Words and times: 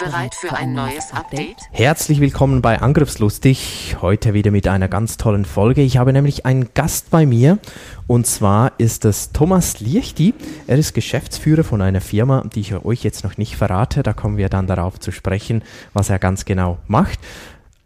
Bereit 0.00 0.34
für 0.34 0.54
ein 0.54 0.72
neues 0.72 1.12
Update? 1.12 1.58
Herzlich 1.72 2.20
willkommen 2.20 2.62
bei 2.62 2.80
Angriffslustig. 2.80 3.98
Heute 4.00 4.32
wieder 4.32 4.50
mit 4.50 4.66
einer 4.66 4.88
ganz 4.88 5.18
tollen 5.18 5.44
Folge. 5.44 5.82
Ich 5.82 5.98
habe 5.98 6.14
nämlich 6.14 6.46
einen 6.46 6.72
Gast 6.72 7.10
bei 7.10 7.26
mir 7.26 7.58
und 8.06 8.26
zwar 8.26 8.72
ist 8.78 9.04
es 9.04 9.32
Thomas 9.32 9.80
Liechti. 9.80 10.32
Er 10.66 10.78
ist 10.78 10.94
Geschäftsführer 10.94 11.64
von 11.64 11.82
einer 11.82 12.00
Firma, 12.00 12.44
die 12.54 12.60
ich 12.60 12.74
euch 12.74 13.04
jetzt 13.04 13.24
noch 13.24 13.36
nicht 13.36 13.56
verrate. 13.56 14.02
Da 14.02 14.14
kommen 14.14 14.38
wir 14.38 14.48
dann 14.48 14.66
darauf 14.66 14.98
zu 14.98 15.12
sprechen, 15.12 15.62
was 15.92 16.08
er 16.08 16.18
ganz 16.18 16.46
genau 16.46 16.78
macht. 16.86 17.18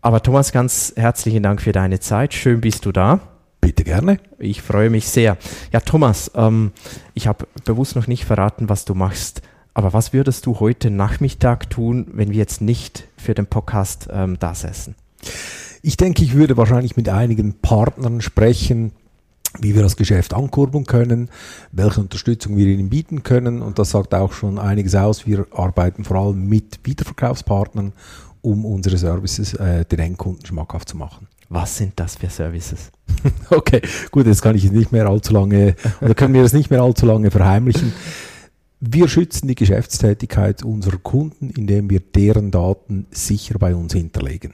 Aber 0.00 0.22
Thomas, 0.22 0.52
ganz 0.52 0.92
herzlichen 0.96 1.42
Dank 1.42 1.60
für 1.60 1.72
deine 1.72 1.98
Zeit. 1.98 2.32
Schön 2.32 2.60
bist 2.60 2.86
du 2.86 2.92
da. 2.92 3.18
Bitte 3.60 3.82
gerne. 3.82 4.18
Ich 4.38 4.62
freue 4.62 4.88
mich 4.88 5.08
sehr. 5.08 5.36
Ja, 5.72 5.80
Thomas, 5.80 6.30
ähm, 6.36 6.70
ich 7.14 7.26
habe 7.26 7.48
bewusst 7.64 7.96
noch 7.96 8.06
nicht 8.06 8.24
verraten, 8.24 8.68
was 8.68 8.84
du 8.84 8.94
machst. 8.94 9.42
Aber 9.74 9.92
was 9.92 10.12
würdest 10.12 10.46
du 10.46 10.60
heute 10.60 10.88
Nachmittag 10.88 11.68
tun, 11.68 12.06
wenn 12.12 12.30
wir 12.30 12.36
jetzt 12.36 12.60
nicht 12.60 13.08
für 13.16 13.34
den 13.34 13.46
Podcast 13.46 14.08
ähm, 14.10 14.38
da 14.38 14.54
säßen? 14.54 14.94
Ich 15.82 15.96
denke, 15.96 16.22
ich 16.22 16.34
würde 16.34 16.56
wahrscheinlich 16.56 16.96
mit 16.96 17.08
einigen 17.08 17.54
Partnern 17.54 18.20
sprechen, 18.20 18.92
wie 19.58 19.74
wir 19.74 19.82
das 19.82 19.96
Geschäft 19.96 20.32
ankurbeln 20.32 20.86
können, 20.86 21.28
welche 21.72 22.00
Unterstützung 22.00 22.56
wir 22.56 22.66
ihnen 22.66 22.88
bieten 22.88 23.24
können. 23.24 23.62
Und 23.62 23.80
das 23.80 23.90
sagt 23.90 24.14
auch 24.14 24.32
schon 24.32 24.60
einiges 24.60 24.94
aus. 24.94 25.26
Wir 25.26 25.46
arbeiten 25.52 26.04
vor 26.04 26.18
allem 26.18 26.48
mit 26.48 26.78
Wiederverkaufspartnern, 26.84 27.92
um 28.42 28.64
unsere 28.64 28.96
Services 28.96 29.54
äh, 29.54 29.84
den 29.84 29.98
Endkunden 29.98 30.46
schmackhaft 30.46 30.88
zu 30.88 30.96
machen. 30.96 31.26
Was 31.48 31.76
sind 31.76 31.92
das 31.96 32.16
für 32.16 32.30
Services? 32.30 32.90
okay, 33.50 33.82
gut, 34.10 34.26
jetzt 34.26 34.42
kann 34.42 34.56
ich 34.56 34.64
es 34.64 34.72
nicht 34.72 34.92
mehr 34.92 35.06
allzu 35.06 35.32
lange, 35.32 35.74
oder 36.00 36.14
können 36.14 36.34
wir 36.34 36.42
das 36.42 36.52
nicht 36.52 36.70
mehr 36.70 36.82
allzu 36.82 37.06
lange 37.06 37.30
verheimlichen. 37.30 37.92
Wir 38.86 39.08
schützen 39.08 39.48
die 39.48 39.54
Geschäftstätigkeit 39.54 40.62
unserer 40.62 40.98
Kunden, 40.98 41.48
indem 41.48 41.88
wir 41.88 42.00
deren 42.00 42.50
Daten 42.50 43.06
sicher 43.10 43.58
bei 43.58 43.74
uns 43.74 43.94
hinterlegen. 43.94 44.52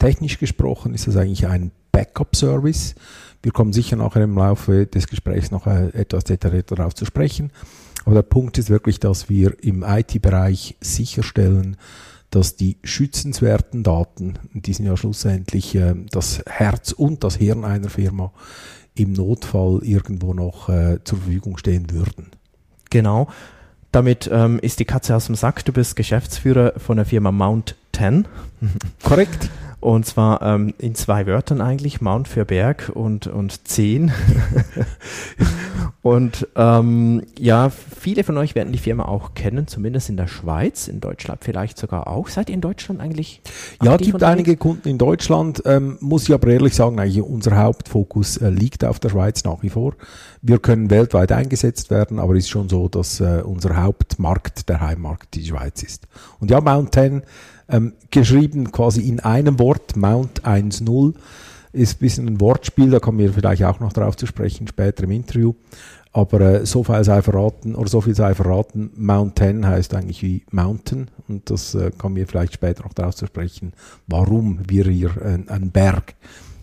Technisch 0.00 0.40
gesprochen 0.40 0.92
ist 0.92 1.06
das 1.06 1.16
eigentlich 1.16 1.46
ein 1.46 1.70
Backup-Service. 1.92 2.96
Wir 3.44 3.52
kommen 3.52 3.72
sicher 3.72 3.94
nachher 3.94 4.24
im 4.24 4.34
Laufe 4.34 4.86
des 4.86 5.06
Gesprächs 5.06 5.52
noch 5.52 5.68
äh, 5.68 5.90
etwas 5.90 6.24
detaillierter 6.24 6.74
darauf 6.74 6.96
zu 6.96 7.04
sprechen. 7.04 7.52
Aber 8.04 8.16
der 8.16 8.22
Punkt 8.22 8.58
ist 8.58 8.70
wirklich, 8.70 8.98
dass 8.98 9.28
wir 9.28 9.54
im 9.62 9.84
IT-Bereich 9.86 10.76
sicherstellen, 10.80 11.76
dass 12.30 12.56
die 12.56 12.78
schützenswerten 12.82 13.84
Daten, 13.84 14.34
die 14.52 14.72
sind 14.72 14.86
ja 14.86 14.96
schlussendlich 14.96 15.76
äh, 15.76 15.94
das 16.10 16.42
Herz 16.46 16.90
und 16.90 17.22
das 17.22 17.36
Hirn 17.36 17.64
einer 17.64 17.88
Firma, 17.88 18.32
im 18.96 19.12
Notfall 19.12 19.78
irgendwo 19.84 20.34
noch 20.34 20.68
äh, 20.68 20.98
zur 21.04 21.18
Verfügung 21.18 21.56
stehen 21.56 21.92
würden. 21.92 22.32
Genau. 22.94 23.26
Damit 23.90 24.30
ähm, 24.32 24.60
ist 24.60 24.78
die 24.78 24.84
Katze 24.84 25.16
aus 25.16 25.26
dem 25.26 25.34
Sack. 25.34 25.64
Du 25.64 25.72
bist 25.72 25.96
Geschäftsführer 25.96 26.74
von 26.78 26.96
der 26.96 27.04
Firma 27.04 27.32
Mount 27.32 27.74
10. 27.92 28.26
Korrekt. 29.02 29.50
Und 29.80 30.06
zwar 30.06 30.40
ähm, 30.42 30.74
in 30.78 30.94
zwei 30.94 31.26
Wörtern 31.26 31.60
eigentlich, 31.60 32.00
Mount 32.00 32.28
für 32.28 32.44
Berg 32.44 32.92
und, 32.94 33.26
und 33.26 33.66
10. 33.66 34.12
und 36.04 36.48
ähm, 36.54 37.22
ja, 37.38 37.70
viele 37.70 38.24
von 38.24 38.36
euch 38.36 38.54
werden 38.54 38.74
die 38.74 38.78
Firma 38.78 39.06
auch 39.06 39.32
kennen, 39.32 39.66
zumindest 39.66 40.10
in 40.10 40.18
der 40.18 40.26
Schweiz, 40.26 40.86
in 40.86 41.00
Deutschland 41.00 41.42
vielleicht 41.42 41.78
sogar 41.78 42.08
auch. 42.08 42.28
Seid 42.28 42.50
ihr 42.50 42.54
in 42.56 42.60
Deutschland 42.60 43.00
eigentlich? 43.00 43.40
Ja, 43.82 43.96
gibt 43.96 44.22
einige 44.22 44.58
Kunden 44.58 44.86
in 44.86 44.98
Deutschland, 44.98 45.62
ähm, 45.64 45.96
muss 46.00 46.24
ich 46.24 46.34
aber 46.34 46.48
ehrlich 46.48 46.74
sagen, 46.74 47.00
eigentlich 47.00 47.22
unser 47.22 47.56
Hauptfokus 47.56 48.36
äh, 48.36 48.50
liegt 48.50 48.84
auf 48.84 49.00
der 49.00 49.08
Schweiz 49.08 49.44
nach 49.44 49.62
wie 49.62 49.70
vor. 49.70 49.94
Wir 50.42 50.58
können 50.58 50.90
weltweit 50.90 51.32
eingesetzt 51.32 51.88
werden, 51.88 52.18
aber 52.18 52.34
es 52.34 52.40
ist 52.40 52.50
schon 52.50 52.68
so, 52.68 52.86
dass 52.88 53.20
äh, 53.20 53.40
unser 53.42 53.82
Hauptmarkt 53.82 54.68
der 54.68 54.82
Heimmarkt 54.82 55.34
die 55.34 55.46
Schweiz 55.46 55.82
ist. 55.82 56.06
Und 56.38 56.50
ja, 56.50 56.60
Mount 56.60 56.94
10 56.94 57.22
ähm, 57.70 57.94
geschrieben 58.10 58.72
quasi 58.72 59.08
in 59.08 59.20
einem 59.20 59.58
Wort, 59.58 59.96
Mount 59.96 60.42
1.0, 60.42 61.14
ist 61.74 61.96
ein 61.96 61.98
bisschen 61.98 62.28
ein 62.28 62.40
Wortspiel, 62.40 62.90
da 62.90 63.00
kommen 63.00 63.18
wir 63.18 63.32
vielleicht 63.32 63.64
auch 63.64 63.80
noch 63.80 63.92
darauf 63.92 64.16
zu 64.16 64.26
sprechen, 64.26 64.66
später 64.68 65.04
im 65.04 65.10
Interview. 65.10 65.54
Aber 66.12 66.40
äh, 66.40 66.66
so 66.66 66.84
viel 66.84 67.02
sei 67.02 67.22
verraten, 67.22 67.74
oder 67.74 67.88
so 67.88 68.00
viel 68.00 68.14
sei 68.14 68.34
verraten, 68.34 68.90
Mount 68.96 69.38
10 69.38 69.66
heißt 69.66 69.94
eigentlich 69.94 70.22
wie 70.22 70.44
Mountain 70.52 71.10
und 71.26 71.50
das 71.50 71.74
äh, 71.74 71.90
kommen 71.96 72.14
wir 72.14 72.28
vielleicht 72.28 72.54
später 72.54 72.84
noch 72.84 72.92
darauf 72.92 73.16
zu 73.16 73.26
sprechen, 73.26 73.72
warum 74.06 74.60
wir 74.68 74.84
hier 74.84 75.10
äh, 75.20 75.50
einen 75.50 75.72
Berg 75.72 76.14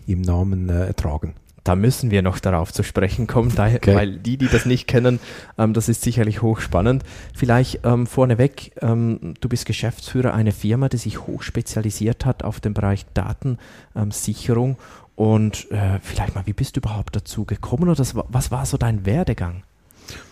im 0.06 0.22
Namen 0.22 0.70
äh, 0.70 0.94
tragen 0.94 1.34
da 1.64 1.76
müssen 1.76 2.10
wir 2.10 2.22
noch 2.22 2.38
darauf 2.38 2.72
zu 2.72 2.82
sprechen 2.82 3.26
kommen, 3.26 3.54
da, 3.54 3.66
okay. 3.66 3.94
weil 3.94 4.18
die, 4.18 4.36
die 4.36 4.48
das 4.48 4.66
nicht 4.66 4.86
kennen, 4.86 5.20
ähm, 5.58 5.74
das 5.74 5.88
ist 5.88 6.02
sicherlich 6.02 6.42
hochspannend. 6.42 7.04
Vielleicht 7.34 7.80
ähm, 7.84 8.06
vorneweg, 8.06 8.72
ähm, 8.80 9.34
du 9.40 9.48
bist 9.48 9.66
Geschäftsführer 9.66 10.34
einer 10.34 10.52
Firma, 10.52 10.88
die 10.88 10.96
sich 10.96 11.26
hoch 11.26 11.42
spezialisiert 11.42 12.26
hat 12.26 12.42
auf 12.42 12.60
den 12.60 12.74
Bereich 12.74 13.06
Datensicherung. 13.14 14.76
Und 15.14 15.70
äh, 15.70 16.00
vielleicht 16.00 16.34
mal, 16.34 16.46
wie 16.46 16.52
bist 16.52 16.76
du 16.76 16.80
überhaupt 16.80 17.14
dazu 17.14 17.44
gekommen 17.44 17.84
oder 17.84 17.94
das, 17.94 18.14
was 18.14 18.50
war 18.50 18.66
so 18.66 18.76
dein 18.76 19.06
Werdegang? 19.06 19.62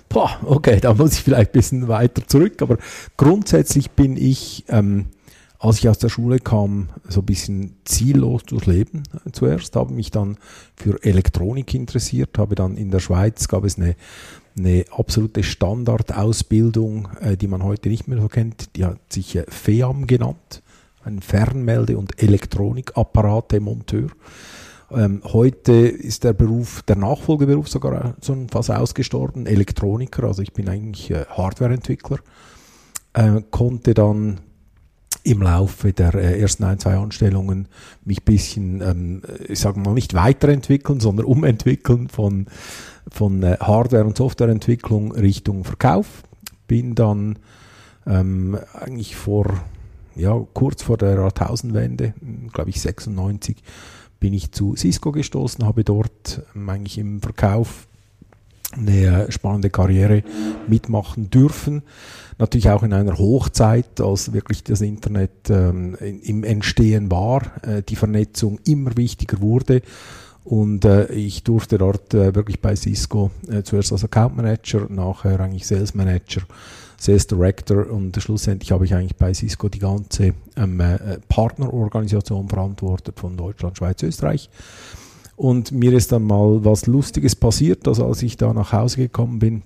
Boah, 0.09 0.41
okay, 0.45 0.81
da 0.81 0.95
muss 0.95 1.13
ich 1.13 1.23
vielleicht 1.23 1.51
ein 1.51 1.53
bisschen 1.53 1.87
weiter 1.87 2.27
zurück, 2.27 2.61
aber 2.63 2.79
grundsätzlich 3.17 3.93
bin 3.93 4.17
ich 4.17 4.65
ähm, 4.69 5.07
als 5.61 5.79
ich 5.79 5.89
aus 5.91 5.99
der 5.99 6.09
Schule 6.09 6.39
kam, 6.39 6.89
so 7.07 7.21
ein 7.21 7.27
bisschen 7.27 7.77
ziellos 7.85 8.45
durchs 8.45 8.67
Leben. 8.67 9.03
Zuerst, 9.33 9.77
habe 9.77 9.93
mich 9.93 10.11
dann 10.11 10.39
für 10.75 11.05
Elektronik 11.05 11.75
interessiert, 11.75 12.39
habe 12.39 12.55
dann 12.55 12.79
in 12.79 12.91
der 12.91 13.01
Schweiz, 13.01 13.47
gab 13.47 13.65
es 13.65 13.77
eine, 13.77 13.95
eine 14.57 14.87
absolute 14.91 15.43
Standardausbildung, 15.43 17.09
äh, 17.21 17.37
die 17.37 17.47
man 17.47 17.63
heute 17.63 17.91
nicht 17.91 18.09
mehr 18.09 18.19
so 18.19 18.29
kennt, 18.29 18.75
die 18.75 18.87
hat 18.87 19.01
sich 19.13 19.37
äh, 19.37 19.45
FEAM 19.49 20.07
genannt, 20.07 20.63
ein 21.05 21.21
Fernmelde- 21.21 21.99
und 21.99 22.23
Elektronikapparate-Monteur. 22.23 24.09
Ähm, 24.93 25.21
heute 25.25 25.73
ist 25.73 26.25
der 26.25 26.33
Beruf, 26.33 26.83
der 26.89 26.97
Nachfolgeberuf 26.97 27.69
sogar 27.69 28.15
so 28.23 28.35
fast 28.51 28.71
ausgestorben, 28.71 29.45
Elektroniker, 29.47 30.25
also 30.25 30.41
ich 30.41 30.55
bin 30.55 30.71
eigentlich 30.71 31.11
äh, 31.11 31.27
Hardwareentwickler, 31.29 32.19
äh, 33.13 33.43
konnte 33.51 33.93
dann 33.93 34.41
im 35.23 35.43
Laufe 35.43 35.93
der 35.93 36.15
äh, 36.15 36.41
ersten 36.41 36.65
ein, 36.65 36.79
zwei 36.79 36.97
Anstellungen 36.97 37.69
mich 38.05 38.21
ein 38.21 38.25
bisschen, 38.25 38.81
ähm, 38.81 39.23
ich 39.47 39.61
sage 39.61 39.81
mal, 39.81 39.95
nicht 39.95 40.15
weiterentwickeln, 40.15 41.01
sondern 41.01 41.27
umentwickeln 41.27 42.09
von, 42.09 42.47
von 43.11 43.43
äh, 43.43 43.57
Hardware- 43.61 44.05
und 44.05 44.17
Softwareentwicklung 44.17 45.13
Richtung 45.13 45.65
Verkauf. 45.65 46.23
Bin 46.67 46.95
dann 46.95 47.39
ähm, 48.07 48.59
eigentlich 48.73 49.17
vor, 49.17 49.47
ja, 50.15 50.39
kurz 50.55 50.83
vor 50.83 50.97
der 50.97 51.15
Jahrtausendwende, 51.15 52.15
glaube 52.53 52.71
ich 52.71 52.81
96, 52.81 53.63
bin 54.21 54.35
ich 54.35 54.53
zu 54.53 54.77
Cisco 54.77 55.13
gestoßen, 55.13 55.65
habe 55.65 55.85
dort 55.85 56.43
ähm, 56.55 56.69
eigentlich 56.69 56.99
im 56.99 57.21
Verkauf 57.21 57.89
eine 58.73 59.31
spannende 59.31 59.71
Karriere 59.71 60.23
mitmachen 60.69 61.31
dürfen. 61.31 61.83
Natürlich 62.39 62.71
auch 62.71 62.83
in 62.83 62.93
einer 62.93 63.19
Hochzeit, 63.19 64.01
als 64.01 64.33
wirklich 64.33 64.65
das 64.65 64.81
Internet 64.81 65.51
ähm, 65.51 65.97
im 66.01 66.45
Entstehen 66.45 67.11
war, 67.11 67.43
äh, 67.63 67.83
die 67.83 67.97
Vernetzung 67.97 68.59
immer 68.65 68.97
wichtiger 68.97 69.41
wurde. 69.41 69.83
Und 70.45 70.85
äh, 70.85 71.13
ich 71.13 71.45
durfte 71.45 71.77
dort 71.77 72.15
äh, 72.15 72.35
wirklich 72.35 72.61
bei 72.61 72.75
Cisco 72.75 73.31
äh, 73.49 73.63
zuerst 73.63 73.93
als 73.93 74.05
Account 74.05 74.37
Manager, 74.37 74.87
nachher 74.89 75.39
eigentlich 75.41 75.67
Sales 75.67 75.95
Manager, 75.95 76.43
Sales 76.97 77.27
Director 77.27 77.91
und 77.91 78.17
schlussendlich 78.21 78.73
habe 78.73 78.85
ich 78.85 78.95
eigentlich 78.95 79.17
bei 79.17 79.35
Cisco 79.35 79.69
die 79.69 79.79
ganze 79.79 80.35
ähm, 80.57 80.81
äh, 80.81 81.19
Partnerorganisation 81.29 82.49
verantwortet 82.49 83.21
von 83.21 83.37
Deutschland, 83.37 83.77
Schweiz, 83.77 84.03
Österreich. 84.03 84.49
Und 85.41 85.73
mir 85.73 85.95
ist 85.95 86.13
dann 86.13 86.25
mal 86.25 86.67
was 86.67 86.87
Lustiges 86.87 87.35
passiert, 87.35 87.89
also 87.89 88.05
als 88.05 88.23
ich 88.23 88.37
da 88.37 88.53
nach 88.53 88.75
Hause 88.75 88.99
gekommen 88.99 89.39
bin, 89.39 89.63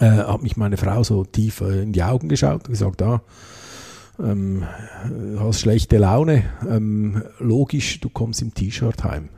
äh, 0.00 0.06
hat 0.06 0.42
mich 0.42 0.56
meine 0.56 0.78
Frau 0.78 1.04
so 1.04 1.26
tief 1.26 1.60
äh, 1.60 1.82
in 1.82 1.92
die 1.92 2.02
Augen 2.02 2.30
geschaut 2.30 2.66
und 2.66 2.70
gesagt, 2.70 3.02
ah, 3.02 3.20
ähm, 4.18 4.64
hast 5.38 5.60
schlechte 5.60 5.98
Laune, 5.98 6.44
ähm, 6.66 7.22
logisch, 7.38 8.00
du 8.00 8.08
kommst 8.08 8.40
im 8.40 8.54
T-Shirt 8.54 9.04
heim. 9.04 9.28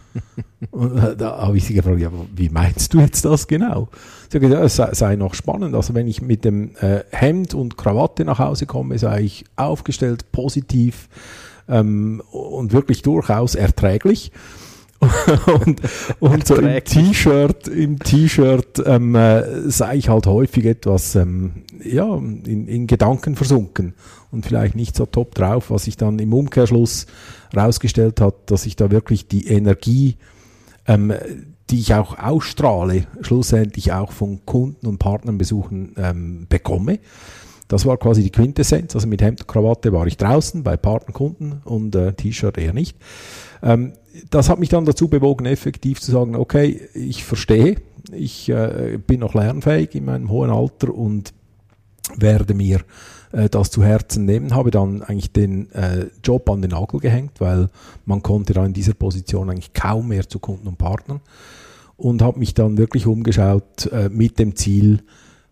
Und 0.70 0.98
äh, 0.98 1.16
da 1.16 1.38
habe 1.38 1.56
ich 1.56 1.64
sie 1.64 1.72
gefragt, 1.72 1.98
ja, 1.98 2.10
wie 2.36 2.50
meinst 2.50 2.92
du 2.92 3.00
jetzt 3.00 3.24
das 3.24 3.48
genau? 3.48 3.88
Sie 4.28 4.36
hat 4.36 4.42
gesagt, 4.42 4.62
es 4.62 4.76
sei, 4.76 4.92
sei 4.92 5.16
noch 5.16 5.32
spannend. 5.32 5.74
Also 5.74 5.94
wenn 5.94 6.06
ich 6.06 6.20
mit 6.20 6.44
dem 6.44 6.76
äh, 6.76 7.00
Hemd 7.12 7.54
und 7.54 7.78
Krawatte 7.78 8.26
nach 8.26 8.40
Hause 8.40 8.66
komme, 8.66 8.98
sei 8.98 9.22
ich 9.22 9.44
aufgestellt, 9.56 10.30
positiv 10.32 11.08
ähm, 11.66 12.22
und 12.30 12.72
wirklich 12.72 13.00
durchaus 13.00 13.54
erträglich. 13.54 14.32
und, 15.66 15.80
und 16.20 16.46
so 16.46 16.56
im 16.56 16.84
T-Shirt, 16.84 17.66
im 17.66 17.98
T-Shirt 17.98 18.82
ähm, 18.86 19.14
äh, 19.16 19.68
sei 19.68 19.96
ich 19.96 20.08
halt 20.08 20.26
häufig 20.26 20.64
etwas 20.64 21.16
ähm, 21.16 21.64
ja, 21.82 22.14
in, 22.16 22.68
in 22.68 22.86
Gedanken 22.86 23.34
versunken 23.34 23.94
und 24.30 24.46
vielleicht 24.46 24.76
nicht 24.76 24.94
so 24.94 25.06
top 25.06 25.34
drauf, 25.34 25.70
was 25.70 25.84
sich 25.84 25.96
dann 25.96 26.18
im 26.20 26.32
Umkehrschluss 26.32 27.06
rausgestellt 27.56 28.20
hat, 28.20 28.34
dass 28.46 28.64
ich 28.64 28.76
da 28.76 28.90
wirklich 28.90 29.26
die 29.26 29.48
Energie, 29.48 30.16
ähm, 30.86 31.12
die 31.70 31.80
ich 31.80 31.94
auch 31.94 32.18
ausstrahle, 32.18 33.06
schlussendlich 33.22 33.92
auch 33.92 34.12
von 34.12 34.46
Kunden 34.46 34.86
und 34.86 34.98
Partnernbesuchen 34.98 35.94
ähm, 35.96 36.46
bekomme. 36.48 37.00
Das 37.66 37.86
war 37.86 37.96
quasi 37.96 38.22
die 38.22 38.30
Quintessenz. 38.30 38.94
Also 38.94 39.08
mit 39.08 39.22
Hemd 39.22 39.40
und 39.40 39.46
Krawatte 39.48 39.92
war 39.92 40.06
ich 40.06 40.16
draußen 40.16 40.62
bei 40.62 40.76
Partnerkunden 40.76 41.62
und 41.64 41.96
äh, 41.96 42.12
T-Shirt 42.12 42.58
eher 42.58 42.74
nicht. 42.74 42.98
Ähm, 43.62 43.94
das 44.30 44.48
hat 44.48 44.58
mich 44.58 44.68
dann 44.68 44.84
dazu 44.84 45.08
bewogen, 45.08 45.46
effektiv 45.46 46.00
zu 46.00 46.10
sagen, 46.12 46.36
okay, 46.36 46.88
ich 46.94 47.24
verstehe, 47.24 47.76
ich 48.12 48.48
äh, 48.48 48.98
bin 49.06 49.20
noch 49.20 49.34
lernfähig 49.34 49.94
in 49.94 50.04
meinem 50.04 50.30
hohen 50.30 50.50
Alter 50.50 50.94
und 50.94 51.32
werde 52.16 52.54
mir 52.54 52.80
äh, 53.32 53.48
das 53.48 53.70
zu 53.70 53.82
Herzen 53.82 54.24
nehmen, 54.24 54.54
habe 54.54 54.70
dann 54.70 55.02
eigentlich 55.02 55.32
den 55.32 55.70
äh, 55.72 56.06
Job 56.22 56.48
an 56.50 56.62
den 56.62 56.70
Nagel 56.70 57.00
gehängt, 57.00 57.40
weil 57.40 57.68
man 58.04 58.22
konnte 58.22 58.52
da 58.52 58.64
in 58.64 58.72
dieser 58.72 58.94
Position 58.94 59.50
eigentlich 59.50 59.72
kaum 59.72 60.08
mehr 60.08 60.28
zu 60.28 60.38
Kunden 60.38 60.68
und 60.68 60.78
Partnern 60.78 61.20
und 61.96 62.22
habe 62.22 62.38
mich 62.38 62.54
dann 62.54 62.78
wirklich 62.78 63.06
umgeschaut 63.06 63.86
äh, 63.92 64.08
mit 64.08 64.38
dem 64.38 64.56
Ziel, 64.56 65.02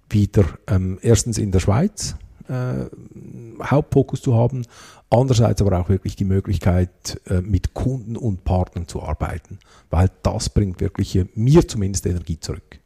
wieder 0.08 0.44
ähm, 0.66 0.98
erstens 1.02 1.38
in 1.38 1.52
der 1.52 1.60
Schweiz 1.60 2.16
äh, 2.50 3.62
Hauptfokus 3.62 4.22
zu 4.22 4.34
haben, 4.34 4.66
andererseits 5.08 5.62
aber 5.62 5.78
auch 5.78 5.88
wirklich 5.88 6.16
die 6.16 6.24
Möglichkeit, 6.24 7.20
äh, 7.26 7.40
mit 7.40 7.74
Kunden 7.74 8.16
und 8.16 8.44
Partnern 8.44 8.88
zu 8.88 9.02
arbeiten, 9.02 9.58
weil 9.90 10.10
das 10.22 10.48
bringt 10.48 10.80
wirklich 10.80 11.16
äh, 11.16 11.26
mir 11.34 11.66
zumindest 11.66 12.06
Energie 12.06 12.40
zurück. 12.40 12.80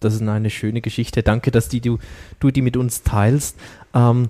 Das 0.00 0.14
ist 0.14 0.22
eine 0.22 0.50
schöne 0.50 0.82
Geschichte. 0.82 1.22
Danke, 1.22 1.50
dass 1.50 1.68
die, 1.68 1.80
du, 1.80 1.98
du 2.38 2.50
die 2.50 2.62
mit 2.62 2.76
uns 2.76 3.02
teilst. 3.02 3.56
Ähm, 3.94 4.28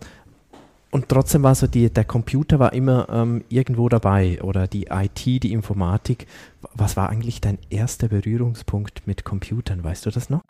und 0.92 1.08
trotzdem 1.08 1.42
war 1.42 1.54
so, 1.54 1.66
die, 1.66 1.90
der 1.90 2.04
Computer 2.04 2.58
war 2.58 2.72
immer 2.72 3.08
ähm, 3.10 3.44
irgendwo 3.48 3.88
dabei 3.88 4.40
oder 4.42 4.66
die 4.66 4.86
IT, 4.86 5.26
die 5.26 5.52
Informatik. 5.52 6.26
Was 6.74 6.96
war 6.96 7.10
eigentlich 7.10 7.40
dein 7.40 7.58
erster 7.68 8.08
Berührungspunkt 8.08 9.06
mit 9.06 9.24
Computern? 9.24 9.82
Weißt 9.82 10.06
du 10.06 10.10
das 10.10 10.30
noch? 10.30 10.42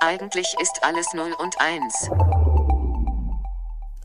Eigentlich 0.00 0.54
ist 0.60 0.80
alles 0.82 1.06
0 1.14 1.32
und 1.38 1.54
1. 1.58 2.10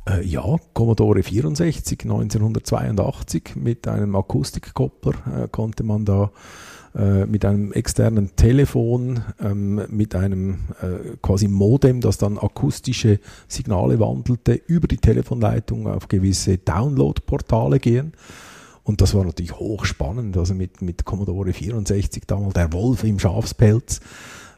Äh, 0.10 0.26
ja, 0.26 0.58
Commodore 0.74 1.24
64 1.24 2.00
1982 2.04 3.56
mit 3.56 3.88
einem 3.88 4.16
Akustikkoppler 4.16 5.44
äh, 5.44 5.48
konnte 5.50 5.84
man 5.84 6.06
da 6.06 6.32
äh, 6.96 7.26
mit 7.26 7.46
einem 7.46 7.72
externen 7.72 8.36
Telefon, 8.36 9.22
ähm, 9.40 9.82
mit 9.90 10.16
einem 10.16 10.60
äh, 10.82 11.18
quasi 11.22 11.48
Modem, 11.48 12.02
das 12.02 12.18
dann 12.18 12.38
akustische 12.38 13.20
Signale 13.48 14.00
wandelte, 14.00 14.54
über 14.54 14.88
die 14.88 14.98
Telefonleitung 14.98 15.88
auf 15.88 16.08
gewisse 16.08 16.58
Download-Portale 16.58 17.80
gehen. 17.80 18.14
Und 18.84 19.02
das 19.02 19.14
war 19.14 19.24
natürlich 19.24 19.54
hochspannend, 19.54 20.36
also 20.36 20.56
mit, 20.56 20.82
mit 20.82 21.06
Commodore 21.06 21.54
64 21.54 22.24
damals 22.26 22.56
der 22.56 22.74
Wolf 22.74 23.04
im 23.04 23.20
Schafspelz, 23.20 24.00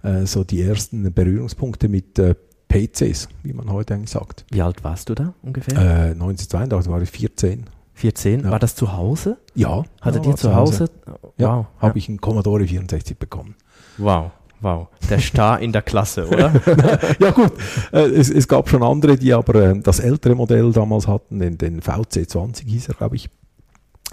äh, 0.03 0.25
so 0.25 0.45
die 0.45 0.61
ersten 0.61 1.11
Berührungspunkte 1.11 1.89
mit 1.89 2.17
äh, 2.17 2.35
PCs, 2.71 3.27
wie 3.43 3.53
man 3.53 3.71
heute 3.71 3.93
eigentlich 3.93 4.11
sagt. 4.11 4.45
Wie 4.49 4.61
alt 4.61 4.83
warst 4.83 5.09
du 5.09 5.15
da 5.15 5.33
ungefähr? 5.41 5.77
Äh, 5.77 6.11
1982 6.11 6.91
war 6.91 7.01
ich 7.01 7.09
14. 7.09 7.65
14. 7.93 8.43
Ja. 8.43 8.51
War 8.51 8.59
das 8.59 8.75
zu 8.75 8.93
Hause? 8.93 9.37
Ja. 9.53 9.83
Hattet 10.01 10.25
ja, 10.25 10.31
ihr 10.31 10.37
zu 10.37 10.55
Hause? 10.55 10.89
Ja, 11.37 11.57
Wow. 11.57 11.65
habe 11.79 11.97
ich 11.99 12.07
einen 12.07 12.19
Commodore 12.21 12.65
64 12.65 13.17
bekommen. 13.17 13.55
Wow. 13.97 14.31
Wow. 14.61 14.87
Der 15.09 15.19
Star 15.19 15.59
in 15.59 15.71
der 15.71 15.81
Klasse, 15.81 16.27
oder? 16.27 16.53
ja 17.19 17.31
gut, 17.31 17.51
äh, 17.91 18.01
es, 18.01 18.29
es 18.29 18.47
gab 18.47 18.69
schon 18.69 18.83
andere, 18.83 19.17
die 19.17 19.33
aber 19.33 19.55
äh, 19.55 19.79
das 19.79 19.99
ältere 19.99 20.35
Modell 20.35 20.71
damals 20.71 21.07
hatten, 21.07 21.39
den, 21.39 21.57
den 21.57 21.81
VC20 21.81 22.67
hieß 22.67 22.87
er, 22.89 22.93
glaube 22.93 23.15
ich, 23.15 23.29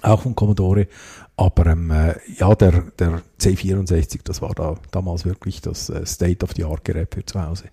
auch 0.03 0.23
von 0.23 0.35
Commodore. 0.35 0.89
Aber 1.37 1.67
ähm, 1.67 1.91
äh, 1.91 2.15
ja, 2.39 2.55
der, 2.55 2.85
der 2.99 3.23
C64, 3.41 4.21
das 4.25 4.43
war 4.43 4.55
da 4.55 4.77
damals 4.91 5.25
wirklich 5.25 5.61
das 5.61 5.89
äh, 5.89 6.05
State-of-the-Art-Gerät 6.05 7.15
für 7.15 7.25
zu 7.25 7.43
Hause. 7.43 7.65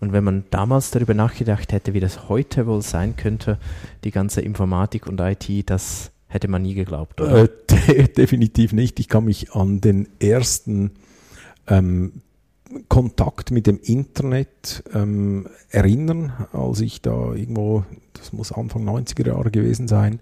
Und 0.00 0.12
wenn 0.12 0.24
man 0.24 0.44
damals 0.50 0.90
darüber 0.90 1.14
nachgedacht 1.14 1.72
hätte, 1.72 1.94
wie 1.94 2.00
das 2.00 2.28
heute 2.28 2.66
wohl 2.66 2.82
sein 2.82 3.16
könnte, 3.16 3.58
die 4.04 4.10
ganze 4.10 4.40
Informatik 4.40 5.06
und 5.06 5.20
IT, 5.20 5.68
das 5.68 6.10
hätte 6.28 6.48
man 6.48 6.62
nie 6.62 6.74
geglaubt, 6.74 7.20
oder? 7.20 7.44
Äh, 7.44 7.48
de 7.70 8.08
definitiv 8.08 8.72
nicht. 8.72 9.00
Ich 9.00 9.08
kann 9.08 9.24
mich 9.24 9.52
an 9.52 9.80
den 9.80 10.08
ersten 10.20 10.92
ähm, 11.66 12.22
Kontakt 12.88 13.50
mit 13.50 13.66
dem 13.66 13.80
Internet 13.82 14.84
ähm, 14.94 15.48
erinnern, 15.70 16.32
als 16.52 16.80
ich 16.80 17.00
da 17.00 17.32
irgendwo, 17.32 17.84
das 18.12 18.32
muss 18.32 18.52
Anfang 18.52 18.86
90er 18.86 19.26
Jahre 19.26 19.50
gewesen 19.50 19.88
sein, 19.88 20.20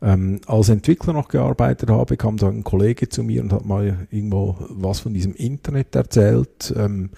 ähm, 0.00 0.40
als 0.46 0.68
Entwickler 0.68 1.12
noch 1.12 1.28
gearbeitet 1.28 1.90
habe, 1.90 2.16
kam 2.16 2.36
da 2.36 2.48
ein 2.48 2.64
Kollege 2.64 3.08
zu 3.08 3.22
mir 3.22 3.42
und 3.42 3.52
hat 3.52 3.64
mal 3.64 4.06
irgendwo 4.10 4.56
was 4.68 5.00
von 5.00 5.14
diesem 5.14 5.34
Internet 5.34 5.94
erzählt, 5.94 6.72
ähm, 6.76 7.10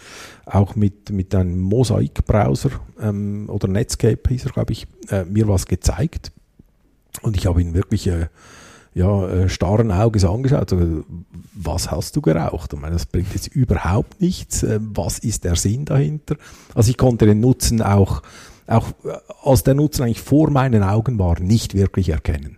auch 0.47 0.77
mit, 0.77 1.11
mit 1.11 1.35
einem 1.35 1.61
Mosaik-Browser 1.61 2.71
ähm, 3.01 3.49
oder 3.49 3.69
Netscape 3.69 4.29
hieß 4.29 4.47
er, 4.47 4.53
glaube 4.53 4.73
ich, 4.73 4.87
äh, 5.11 5.25
mir 5.25 5.47
was 5.49 5.67
gezeigt. 5.67 6.33
Und 7.23 7.37
ich 7.37 7.47
habe 7.47 7.61
ihn 7.61 7.75
wirklich 7.75 8.07
äh, 8.07 8.27
ja, 8.95 9.29
äh, 9.29 9.49
starren 9.49 9.93
Auges 9.93 10.25
angeschaut. 10.25 10.71
So, 10.71 11.05
was 11.55 11.91
hast 11.91 12.17
du 12.17 12.23
geraucht? 12.23 12.73
Ich 12.73 12.81
meine, 12.81 12.95
das 12.95 13.07
bringt 13.07 13.33
jetzt 13.35 13.49
überhaupt 13.49 14.21
nichts. 14.21 14.63
Äh, 14.63 14.81
was 14.81 15.19
ist 15.19 15.45
der 15.45 15.57
Sinn 15.57 15.85
dahinter? 15.85 16.37
Also 16.75 16.91
ich 16.91 16.97
konnte 16.97 17.27
den 17.27 17.41
Nutzen 17.41 17.83
auch, 17.83 18.23
auch 18.67 18.89
äh, 19.05 19.17
als 19.43 19.63
der 19.63 19.75
Nutzen 19.75 20.03
eigentlich 20.03 20.23
vor 20.23 20.51
meinen 20.51 20.83
Augen 20.83 21.19
war, 21.19 21.39
nicht 21.41 21.75
wirklich 21.75 22.09
erkennen. 22.09 22.57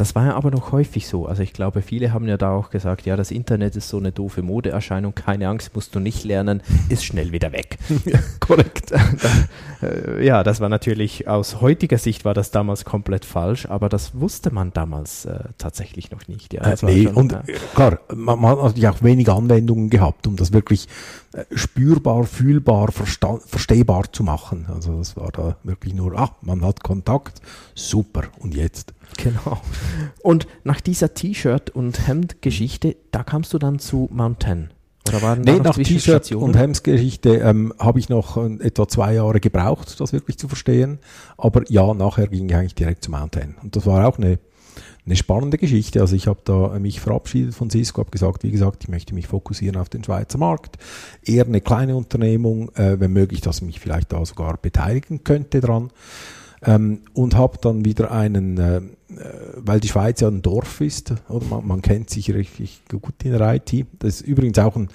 Das 0.00 0.14
war 0.14 0.24
ja 0.24 0.34
aber 0.34 0.50
noch 0.50 0.72
häufig 0.72 1.06
so. 1.06 1.26
Also 1.26 1.42
ich 1.42 1.52
glaube, 1.52 1.82
viele 1.82 2.14
haben 2.14 2.26
ja 2.26 2.38
da 2.38 2.52
auch 2.52 2.70
gesagt, 2.70 3.04
ja, 3.04 3.16
das 3.16 3.30
Internet 3.30 3.76
ist 3.76 3.90
so 3.90 3.98
eine 3.98 4.12
doofe 4.12 4.40
Modeerscheinung, 4.40 5.14
keine 5.14 5.46
Angst, 5.48 5.74
musst 5.74 5.94
du 5.94 6.00
nicht 6.00 6.24
lernen, 6.24 6.62
ist 6.88 7.04
schnell 7.04 7.32
wieder 7.32 7.52
weg. 7.52 7.76
Korrekt. 8.40 8.94
Da, 9.80 9.86
äh, 9.86 10.24
ja, 10.24 10.42
das 10.42 10.60
war 10.60 10.68
natürlich, 10.68 11.28
aus 11.28 11.60
heutiger 11.60 11.98
Sicht 11.98 12.24
war 12.24 12.32
das 12.32 12.50
damals 12.50 12.84
komplett 12.84 13.24
falsch, 13.24 13.66
aber 13.66 13.88
das 13.88 14.18
wusste 14.18 14.52
man 14.52 14.72
damals 14.72 15.24
äh, 15.24 15.40
tatsächlich 15.58 16.10
noch 16.10 16.28
nicht. 16.28 16.54
Ja, 16.54 16.62
Äh, 16.62 16.76
nee, 16.82 17.04
schon, 17.04 17.14
und 17.14 17.32
ja. 17.32 17.42
äh, 17.46 17.56
klar, 17.74 18.00
man, 18.14 18.40
man 18.40 18.52
hat 18.52 18.58
natürlich 18.62 18.88
auch 18.88 19.02
wenig 19.02 19.28
Anwendungen 19.28 19.90
gehabt, 19.90 20.26
um 20.26 20.36
das 20.36 20.52
wirklich 20.52 20.88
äh, 21.32 21.44
spürbar, 21.54 22.24
fühlbar, 22.24 22.92
verstehbar 22.92 24.12
zu 24.12 24.22
machen. 24.22 24.66
Also 24.72 24.98
das 24.98 25.16
war 25.16 25.30
da 25.32 25.56
wirklich 25.62 25.94
nur, 25.94 26.18
ah, 26.18 26.30
man 26.40 26.64
hat 26.64 26.82
Kontakt, 26.82 27.40
super, 27.74 28.22
und 28.38 28.54
jetzt? 28.54 28.94
Genau. 29.16 29.60
Und 30.22 30.46
nach 30.64 30.80
dieser 30.80 31.14
T-Shirt- 31.14 31.70
und 31.70 32.06
Hemd-Geschichte, 32.06 32.96
da 33.10 33.22
kamst 33.22 33.52
du 33.52 33.58
dann 33.58 33.78
zu 33.78 34.08
Mountain. 34.12 34.70
Oder 35.08 35.22
waren 35.22 35.40
Nee, 35.40 35.58
nach 35.58 35.76
T-Shirt 35.76 36.32
und 36.32 36.56
Hemsgeschichte 36.56 37.36
ähm, 37.36 37.72
habe 37.78 37.98
ich 37.98 38.08
noch 38.08 38.36
äh, 38.36 38.58
etwa 38.60 38.86
zwei 38.86 39.14
Jahre 39.14 39.40
gebraucht, 39.40 39.98
das 39.98 40.12
wirklich 40.12 40.38
zu 40.38 40.46
verstehen. 40.46 40.98
Aber 41.36 41.62
ja, 41.68 41.94
nachher 41.94 42.28
ging 42.28 42.48
ich 42.48 42.54
eigentlich 42.54 42.74
direkt 42.74 43.04
zu 43.04 43.10
Mountain. 43.10 43.56
Und 43.62 43.76
das 43.76 43.86
war 43.86 44.06
auch 44.06 44.18
eine, 44.18 44.38
eine 45.06 45.16
spannende 45.16 45.58
Geschichte. 45.58 46.00
Also 46.00 46.14
ich 46.14 46.26
habe 46.26 46.40
da 46.44 46.78
mich 46.78 47.00
verabschiedet 47.00 47.54
von 47.54 47.70
Cisco, 47.70 48.00
habe 48.00 48.10
gesagt, 48.10 48.42
wie 48.44 48.50
gesagt, 48.50 48.84
ich 48.84 48.88
möchte 48.88 49.14
mich 49.14 49.26
fokussieren 49.26 49.76
auf 49.76 49.88
den 49.88 50.04
Schweizer 50.04 50.38
Markt. 50.38 50.76
Eher 51.24 51.46
eine 51.46 51.60
kleine 51.60 51.96
Unternehmung, 51.96 52.68
äh, 52.74 53.00
wenn 53.00 53.12
möglich, 53.12 53.40
dass 53.40 53.56
ich 53.56 53.62
mich 53.62 53.80
vielleicht 53.80 54.12
da 54.12 54.24
sogar 54.24 54.58
beteiligen 54.58 55.24
könnte 55.24 55.60
dran. 55.60 55.90
Ähm, 56.62 57.00
und 57.14 57.36
habe 57.36 57.58
dann 57.60 57.84
wieder 57.84 58.10
einen, 58.10 58.58
äh, 58.58 58.76
äh, 58.76 58.82
weil 59.56 59.80
die 59.80 59.88
Schweiz 59.88 60.20
ja 60.20 60.28
ein 60.28 60.42
Dorf 60.42 60.80
ist, 60.82 61.14
oder 61.28 61.46
man, 61.46 61.66
man 61.66 61.82
kennt 61.82 62.10
sich 62.10 62.32
richtig 62.34 62.82
gut 62.88 63.14
in 63.24 63.32
der 63.32 63.54
IT. 63.54 63.86
Das 63.98 64.16
ist 64.16 64.26
übrigens 64.26 64.58
auch 64.58 64.76
ein, 64.76 64.88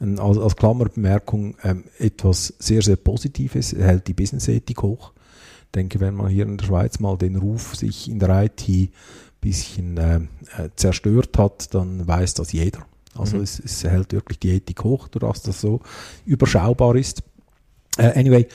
ein 0.00 0.18
als, 0.18 0.38
als 0.38 0.56
Klammerbemerkung 0.56 1.54
ähm, 1.62 1.84
etwas 1.98 2.54
sehr, 2.58 2.82
sehr 2.82 2.96
Positives, 2.96 3.72
Er 3.72 3.86
hält 3.86 4.08
die 4.08 4.14
Business-Ethik 4.14 4.82
hoch. 4.82 5.12
Ich 5.66 5.70
denke, 5.72 6.00
wenn 6.00 6.14
man 6.14 6.28
hier 6.28 6.46
in 6.46 6.56
der 6.56 6.66
Schweiz 6.66 6.98
mal 6.98 7.16
den 7.16 7.36
Ruf 7.36 7.76
sich 7.76 8.08
in 8.08 8.18
der 8.18 8.44
IT 8.44 8.68
ein 8.68 8.88
bisschen 9.40 9.96
äh, 9.96 10.16
äh, 10.16 10.70
zerstört 10.74 11.38
hat, 11.38 11.74
dann 11.74 12.06
weiß 12.06 12.34
das 12.34 12.52
jeder. 12.52 12.84
Also 13.16 13.36
Mhm. 13.36 13.42
es, 13.44 13.60
es 13.60 13.84
hält 13.84 14.12
wirklich 14.12 14.40
die 14.40 14.50
Ethik 14.50 14.82
hoch, 14.82 15.06
dass 15.08 15.42
das 15.42 15.60
so 15.60 15.80
überschaubar 16.26 16.96
ist. 16.96 17.22
Äh, 17.96 18.18
anyway, 18.18 18.46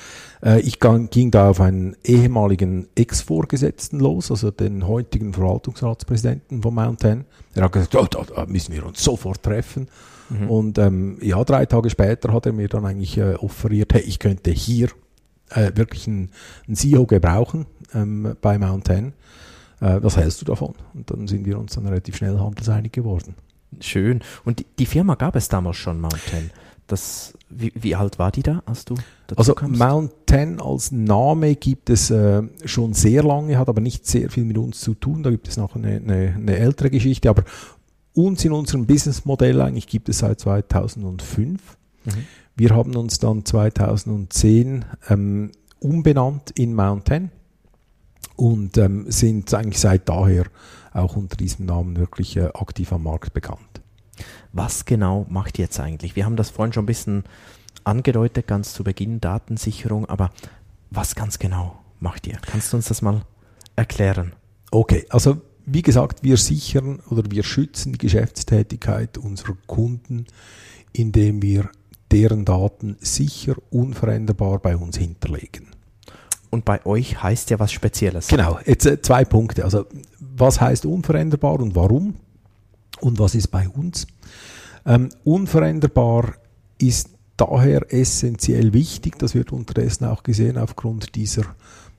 äh, 0.43 0.59
ich 0.61 0.79
ging 0.79 1.31
da 1.31 1.49
auf 1.49 1.61
einen 1.61 1.95
ehemaligen 2.03 2.87
Ex-Vorgesetzten 2.95 3.99
los, 3.99 4.31
also 4.31 4.51
den 4.51 4.87
heutigen 4.87 5.33
Verwaltungsratspräsidenten 5.33 6.61
von 6.61 6.73
Mountain. 6.73 7.25
Er 7.55 7.63
hat 7.63 7.71
gesagt, 7.71 7.95
oh, 7.95 8.05
da, 8.09 8.23
da 8.23 8.45
müssen 8.45 8.73
wir 8.73 8.85
uns 8.85 9.03
sofort 9.03 9.43
treffen. 9.43 9.87
Mhm. 10.29 10.49
Und 10.49 10.77
ähm, 10.77 11.17
ja, 11.21 11.43
drei 11.43 11.65
Tage 11.65 11.89
später 11.89 12.33
hat 12.33 12.45
er 12.45 12.53
mir 12.53 12.67
dann 12.67 12.85
eigentlich 12.85 13.17
äh, 13.17 13.35
offeriert, 13.35 13.93
hey, 13.93 14.01
ich 14.01 14.19
könnte 14.19 14.51
hier 14.51 14.89
äh, 15.49 15.71
wirklich 15.75 16.07
einen, 16.07 16.31
einen 16.67 16.75
CEO 16.75 17.05
gebrauchen 17.05 17.65
ähm, 17.93 18.35
bei 18.41 18.57
Mountain. 18.57 19.13
Äh, 19.81 19.99
was 20.01 20.17
hältst 20.17 20.41
du 20.41 20.45
davon? 20.45 20.75
Und 20.93 21.09
dann 21.09 21.27
sind 21.27 21.45
wir 21.45 21.57
uns 21.57 21.75
dann 21.75 21.87
relativ 21.87 22.17
schnell 22.17 22.37
handelseinig 22.37 22.91
geworden. 22.91 23.35
Schön. 23.79 24.21
Und 24.43 24.59
die, 24.59 24.65
die 24.77 24.85
Firma 24.85 25.15
gab 25.15 25.35
es 25.35 25.47
damals 25.47 25.77
schon, 25.77 26.01
Mountain. 26.01 26.51
Das, 26.89 27.33
wie, 27.49 27.71
wie, 27.75 27.95
alt 27.95 28.17
war 28.17 28.31
die 28.31 28.41
da, 28.41 28.63
als 28.65 28.83
du 28.83 28.95
dazu 29.27 29.37
Also 29.37 29.53
kamst? 29.53 29.79
Mount 29.79 30.11
10 30.27 30.59
als 30.59 30.91
Name 30.91 31.55
gibt 31.55 31.89
es 31.89 32.09
äh, 32.09 32.41
schon 32.65 32.93
sehr 32.93 33.23
lange, 33.23 33.57
hat 33.57 33.69
aber 33.69 33.79
nicht 33.79 34.07
sehr 34.07 34.29
viel 34.29 34.43
mit 34.43 34.57
uns 34.57 34.79
zu 34.79 34.95
tun. 34.95 35.21
Da 35.21 35.29
gibt 35.29 35.47
es 35.47 35.55
noch 35.55 35.75
eine, 35.75 35.97
eine, 35.97 36.33
eine 36.35 36.57
ältere 36.57 36.89
Geschichte. 36.89 37.29
Aber 37.29 37.43
uns 38.13 38.43
in 38.43 38.51
unserem 38.51 38.85
Businessmodell 38.87 39.61
eigentlich 39.61 39.87
gibt 39.87 40.09
es 40.09 40.19
seit 40.19 40.39
2005. 40.39 41.61
Mhm. 42.05 42.11
Wir 42.55 42.71
haben 42.71 42.95
uns 42.95 43.19
dann 43.19 43.45
2010 43.45 44.85
ähm, 45.09 45.51
umbenannt 45.79 46.51
in 46.55 46.73
Mount 46.73 47.07
10 47.07 47.29
und 48.35 48.77
ähm, 48.77 49.05
sind 49.11 49.53
eigentlich 49.53 49.79
seit 49.79 50.09
daher 50.09 50.45
auch 50.93 51.15
unter 51.15 51.37
diesem 51.37 51.65
Namen 51.65 51.97
wirklich 51.97 52.35
äh, 52.35 52.49
aktiv 52.53 52.91
am 52.91 53.03
Markt 53.03 53.33
bekannt. 53.33 53.68
Was 54.53 54.85
genau 54.85 55.25
macht 55.29 55.59
ihr 55.59 55.65
jetzt 55.65 55.79
eigentlich? 55.79 56.15
Wir 56.15 56.25
haben 56.25 56.35
das 56.35 56.49
vorhin 56.49 56.73
schon 56.73 56.83
ein 56.83 56.87
bisschen 56.87 57.23
angedeutet, 57.83 58.47
ganz 58.47 58.73
zu 58.73 58.83
Beginn, 58.83 59.21
Datensicherung, 59.21 60.05
aber 60.05 60.31
was 60.89 61.15
ganz 61.15 61.39
genau 61.39 61.79
macht 61.99 62.27
ihr? 62.27 62.37
Kannst 62.41 62.73
du 62.73 62.77
uns 62.77 62.87
das 62.87 63.01
mal 63.01 63.21
erklären? 63.75 64.33
Okay, 64.71 65.05
also 65.09 65.41
wie 65.65 65.81
gesagt, 65.81 66.23
wir 66.23 66.37
sichern 66.37 66.99
oder 67.09 67.23
wir 67.29 67.43
schützen 67.43 67.93
die 67.93 67.99
Geschäftstätigkeit 67.99 69.17
unserer 69.17 69.55
Kunden, 69.67 70.25
indem 70.93 71.41
wir 71.41 71.69
deren 72.11 72.45
Daten 72.45 72.97
sicher, 72.99 73.55
unveränderbar 73.69 74.59
bei 74.59 74.75
uns 74.75 74.97
hinterlegen. 74.97 75.67
Und 76.49 76.65
bei 76.65 76.83
euch 76.85 77.21
heißt 77.21 77.51
ja 77.51 77.59
was 77.59 77.71
Spezielles. 77.71 78.27
Genau, 78.27 78.59
jetzt 78.65 78.85
äh, 78.85 78.99
zwei 79.01 79.23
Punkte. 79.23 79.63
Also 79.63 79.85
was 80.19 80.59
heißt 80.59 80.85
unveränderbar 80.85 81.59
und 81.59 81.75
warum? 81.75 82.15
Und 83.01 83.19
was 83.19 83.35
ist 83.35 83.47
bei 83.49 83.67
uns? 83.69 84.07
Ähm, 84.85 85.09
unveränderbar 85.23 86.33
ist 86.77 87.09
daher 87.37 87.93
essentiell 87.93 88.73
wichtig, 88.73 89.17
das 89.19 89.35
wird 89.35 89.51
unterdessen 89.51 90.05
auch 90.05 90.23
gesehen 90.23 90.57
aufgrund 90.57 91.15
dieser 91.15 91.43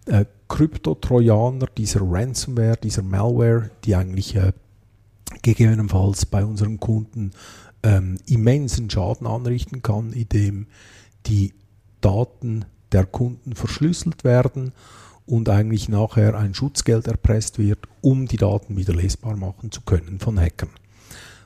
äh, 0.06 0.24
Krypto-Trojaner, 0.48 1.66
dieser 1.76 2.00
Ransomware, 2.02 2.76
dieser 2.76 3.02
Malware, 3.02 3.70
die 3.84 3.94
eigentlich 3.94 4.36
äh, 4.36 4.52
gegebenenfalls 5.42 6.26
bei 6.26 6.44
unseren 6.44 6.80
Kunden 6.80 7.32
ähm, 7.82 8.18
immensen 8.26 8.90
Schaden 8.90 9.26
anrichten 9.26 9.82
kann, 9.82 10.12
indem 10.12 10.66
die 11.26 11.54
Daten 12.00 12.64
der 12.92 13.06
Kunden 13.06 13.54
verschlüsselt 13.54 14.24
werden 14.24 14.72
und 15.26 15.48
eigentlich 15.48 15.88
nachher 15.88 16.36
ein 16.36 16.54
Schutzgeld 16.54 17.06
erpresst 17.06 17.58
wird, 17.58 17.78
um 18.00 18.26
die 18.26 18.36
Daten 18.36 18.76
wieder 18.76 18.94
lesbar 18.94 19.36
machen 19.36 19.70
zu 19.70 19.82
können 19.82 20.18
von 20.18 20.38
Hackern. 20.38 20.70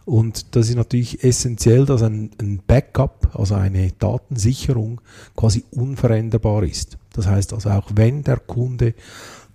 Und 0.04 0.54
das 0.54 0.68
ist 0.68 0.76
natürlich 0.76 1.24
essentiell, 1.24 1.86
dass 1.86 2.02
ein, 2.02 2.30
ein, 2.38 2.60
Backup, 2.66 3.30
also 3.34 3.54
eine 3.54 3.90
Datensicherung, 3.92 5.00
quasi 5.34 5.64
unveränderbar 5.70 6.62
ist. 6.62 6.98
Das 7.14 7.26
heißt 7.26 7.54
also, 7.54 7.70
auch 7.70 7.90
wenn 7.94 8.22
der 8.22 8.38
Kunde, 8.38 8.94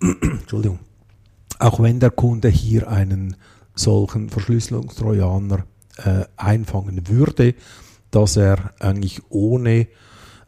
Entschuldigung, 0.00 0.80
auch 1.60 1.80
wenn 1.80 2.00
der 2.00 2.10
Kunde 2.10 2.48
hier 2.48 2.88
einen 2.88 3.36
solchen 3.74 4.28
Verschlüsselungstrojaner 4.28 5.64
äh, 5.98 6.24
einfangen 6.36 7.06
würde, 7.06 7.54
dass 8.10 8.36
er 8.36 8.72
eigentlich 8.80 9.22
ohne 9.28 9.86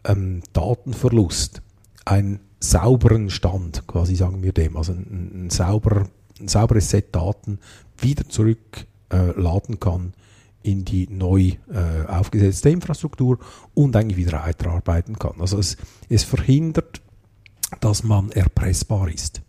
ähm, 0.04 0.42
Datenverlust 0.52 1.62
einen 2.04 2.40
sauberen 2.58 3.30
Stand, 3.30 3.86
quasi 3.86 4.16
sagen 4.16 4.42
wir 4.42 4.52
dem, 4.52 4.76
also 4.76 4.92
ein, 4.92 5.44
ein, 5.44 5.50
sauber, 5.50 6.08
ein 6.40 6.48
sauberes 6.48 6.90
Set 6.90 7.14
Daten 7.14 7.60
wieder 7.98 8.28
zurück 8.28 8.86
äh, 9.12 9.38
laden 9.38 9.78
kann 9.78 10.14
in 10.62 10.84
die 10.84 11.08
neu 11.08 11.52
äh, 11.72 12.06
aufgesetzte 12.06 12.70
Infrastruktur 12.70 13.38
und 13.74 13.96
eigentlich 13.96 14.16
wieder 14.16 14.32
weiterarbeiten 14.44 15.18
kann. 15.18 15.40
Also 15.40 15.58
es, 15.58 15.76
es 16.08 16.22
verhindert, 16.22 17.00
dass 17.80 18.04
man 18.04 18.30
erpressbar 18.30 19.08
ist. 19.08 19.42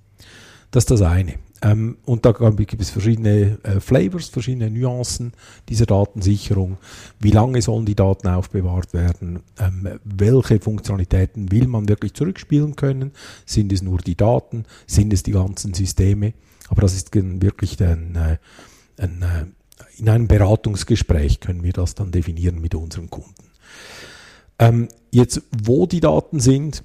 Das 0.72 0.84
ist 0.84 0.92
das 0.92 1.02
eine. 1.02 1.36
Ähm, 1.62 1.98
und 2.06 2.26
da 2.26 2.32
gibt 2.32 2.82
es 2.82 2.90
verschiedene 2.90 3.58
äh, 3.64 3.80
Flavors, 3.80 4.28
verschiedene 4.28 4.70
Nuancen 4.70 5.34
dieser 5.70 5.86
Datensicherung. 5.86 6.78
Wie 7.20 7.32
lange 7.32 7.62
sollen 7.62 7.86
die 7.86 7.96
Daten 7.96 8.28
aufbewahrt 8.28 8.94
werden? 8.94 9.44
Ähm, 9.60 9.88
welche 10.04 10.60
Funktionalitäten 10.60 11.52
will 11.52 11.68
man 11.68 11.88
wirklich 11.88 12.14
zurückspielen 12.14 12.76
können? 12.76 13.12
Sind 13.46 13.72
es 13.72 13.82
nur 13.82 14.00
die 14.00 14.16
Daten? 14.16 14.66
Sind 14.88 15.14
es 15.14 15.24
die 15.24 15.32
ganzen 15.32 15.74
Systeme? 15.74 16.34
Aber 16.68 16.82
das 16.82 16.96
ist 16.96 17.14
wirklich 17.14 17.82
ein, 17.82 18.16
äh, 18.16 18.38
ein, 18.98 19.22
äh, 19.22 19.46
in 20.00 20.10
einem 20.10 20.28
Beratungsgespräch 20.28 21.40
können 21.40 21.64
wir 21.64 21.74
das 21.74 21.96
dann 21.96 22.12
definieren 22.12 22.60
mit 22.60 22.76
unseren 22.76 23.10
Kunden. 23.10 23.34
Ähm, 24.60 24.88
jetzt, 25.12 25.42
wo 25.64 25.86
die 25.86 26.00
Daten 26.00 26.40
sind, 26.40 26.84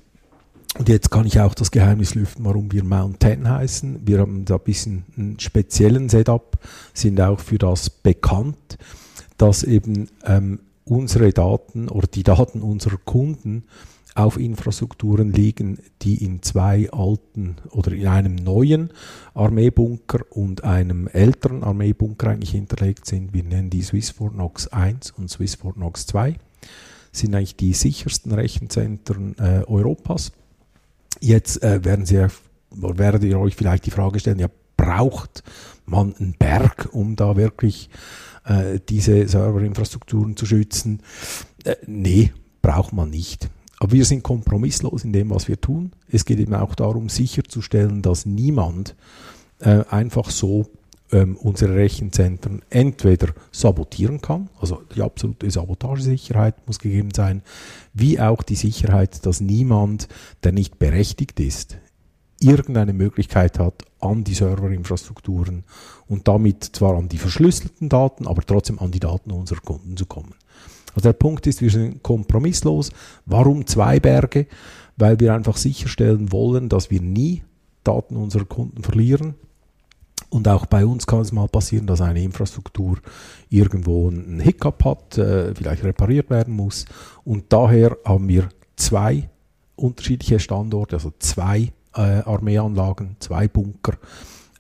und 0.79 0.89
jetzt 0.89 1.11
kann 1.11 1.27
ich 1.27 1.41
auch 1.41 1.55
das 1.55 1.71
Geheimnis 1.71 2.15
lüften, 2.15 2.45
warum 2.45 2.71
wir 2.73 2.85
Mount 2.85 3.23
10 3.23 3.49
heißen. 3.49 4.07
Wir 4.07 4.21
haben 4.21 4.45
da 4.45 4.57
ein 4.57 4.61
bisschen 4.61 5.05
einen 5.17 5.41
speziellen 5.41 6.09
Setup, 6.09 6.59
sind 6.93 7.21
auch 7.21 7.41
für 7.41 7.59
das 7.59 7.91
bekannt, 7.91 8.79
dass 9.39 9.63
eben 9.65 10.09
ähm, 10.25 10.61
unsere 10.85 11.33
Daten 11.33 11.89
oder 11.89 12.07
die 12.07 12.23
Daten 12.23 12.61
unserer 12.63 12.99
Kunden 12.99 13.65
auf 14.19 14.37
Infrastrukturen 14.37 15.33
liegen, 15.33 15.79
die 16.03 16.25
in 16.25 16.43
zwei 16.43 16.91
alten 16.91 17.57
oder 17.71 17.93
in 17.93 18.09
einem 18.09 18.35
neuen 18.35 18.91
Armeebunker 19.33 20.25
und 20.31 20.65
einem 20.65 21.07
älteren 21.07 21.63
Armeebunker 21.63 22.31
eigentlich 22.31 22.51
hinterlegt 22.51 23.07
sind. 23.07 23.33
Wir 23.33 23.45
nennen 23.45 23.71
die 23.71 23.83
Swiss 23.83 24.11
Fort 24.11 24.33
Knox 24.33 24.67
1 24.67 25.13
und 25.13 25.31
Swiss 25.31 25.55
Fort 25.55 25.77
Knox 25.77 26.07
2. 26.07 26.35
Sind 27.13 27.33
eigentlich 27.33 27.55
die 27.55 27.73
sichersten 27.73 28.33
Rechenzentren 28.33 29.37
äh, 29.39 29.63
Europas. 29.69 30.33
Jetzt 31.21 31.63
äh, 31.63 31.85
werden 31.85 32.05
Sie, 32.05 32.27
werdet 32.73 33.23
ihr 33.23 33.39
euch 33.39 33.55
vielleicht 33.55 33.87
die 33.87 33.93
Frage 33.93 34.19
stellen, 34.19 34.41
ja, 34.41 34.49
braucht 34.77 35.45
man 35.87 36.17
einen 36.17 36.35
Berg, 36.37 36.89
um 36.93 37.15
da 37.15 37.37
wirklich 37.37 37.89
äh, 38.45 38.81
diese 38.89 39.29
Serverinfrastrukturen 39.29 40.37
zu 40.37 40.45
schützen? 40.45 41.03
Äh, 41.63 41.77
nee, 41.87 42.33
braucht 42.63 42.93
man 42.93 43.11
nicht. 43.11 43.49
Aber 43.81 43.93
wir 43.93 44.05
sind 44.05 44.23
kompromisslos 44.23 45.05
in 45.05 45.13
dem, 45.13 45.31
was 45.31 45.49
wir 45.49 45.61
tun. 45.61 45.93
Es 46.11 46.25
geht 46.25 46.39
eben 46.39 46.55
auch 46.55 46.75
darum, 46.75 47.09
sicherzustellen, 47.09 48.03
dass 48.03 48.27
niemand 48.27 48.97
äh, 49.61 49.85
einfach 49.89 50.31
so 50.31 50.67
ähm, 51.13 51.37
unsere 51.37 51.75
Rechenzentren 51.75 52.63
entweder 52.71 53.29
sabotieren 53.51 54.21
kann, 54.21 54.51
also 54.61 54.83
die 54.95 55.03
absolute 55.03 55.51
Sabotagesicherheit 55.51 56.67
muss 56.67 56.79
gegeben 56.79 57.11
sein, 57.15 57.43
wie 57.95 58.21
auch 58.21 58.43
die 58.43 58.57
Sicherheit, 58.57 59.25
dass 59.25 59.41
niemand, 59.41 60.09
der 60.45 60.53
nicht 60.53 60.79
berechtigt 60.79 61.41
ist, 61.41 61.79
irgendeine 62.41 62.93
Möglichkeit 62.93 63.59
hat, 63.59 63.85
an 64.01 64.23
die 64.23 64.35
Serverinfrastrukturen 64.35 65.65
und 66.07 66.29
damit 66.29 66.65
zwar 66.65 66.97
an 66.97 67.09
die 67.09 67.19
verschlüsselten 67.19 67.89
Daten, 67.89 68.27
aber 68.27 68.43
trotzdem 68.43 68.79
an 68.79 68.93
die 68.93 69.01
Daten 69.01 69.33
unserer 69.33 69.61
Kunden 69.61 69.97
zu 69.97 70.07
kommen. 70.07 70.35
Also 70.95 71.09
der 71.09 71.15
Punkt 71.15 71.47
ist, 71.47 71.61
wir 71.61 71.71
sind 71.71 72.03
kompromisslos. 72.03 72.91
Warum 73.27 73.67
zwei 73.67 74.01
Berge? 74.01 74.47
Weil 74.97 75.21
wir 75.21 75.35
einfach 75.35 75.57
sicherstellen 75.57 76.33
wollen, 76.33 76.69
dass 76.69 76.91
wir 76.91 77.01
nie 77.01 77.43
Daten 77.85 78.17
unserer 78.17 78.45
Kunden 78.45 78.83
verlieren. 78.83 79.35
Und 80.31 80.47
auch 80.49 80.67
bei 80.67 80.85
uns 80.85 81.07
kann 81.07 81.21
es 81.21 81.33
mal 81.33 81.49
passieren, 81.49 81.87
dass 81.87 82.01
eine 82.01 82.23
Infrastruktur 82.23 82.99
irgendwo 83.49 84.09
einen 84.09 84.41
Hiccup 84.41 84.85
hat, 84.85 85.17
äh, 85.17 85.55
vielleicht 85.55 85.85
repariert 85.85 86.29
werden 86.29 86.55
muss. 86.55 86.85
Und 87.25 87.45
daher 87.53 87.97
haben 88.05 88.29
wir 88.29 88.49
zwei 88.77 89.31
unterschiedliche 89.77 90.39
Standorte, 90.39 90.97
also 90.97 91.13
zwei 91.19 91.73
äh, 91.95 92.01
Armeeanlagen, 92.01 93.17
zwei 93.21 93.49
Bunker, 93.49 93.97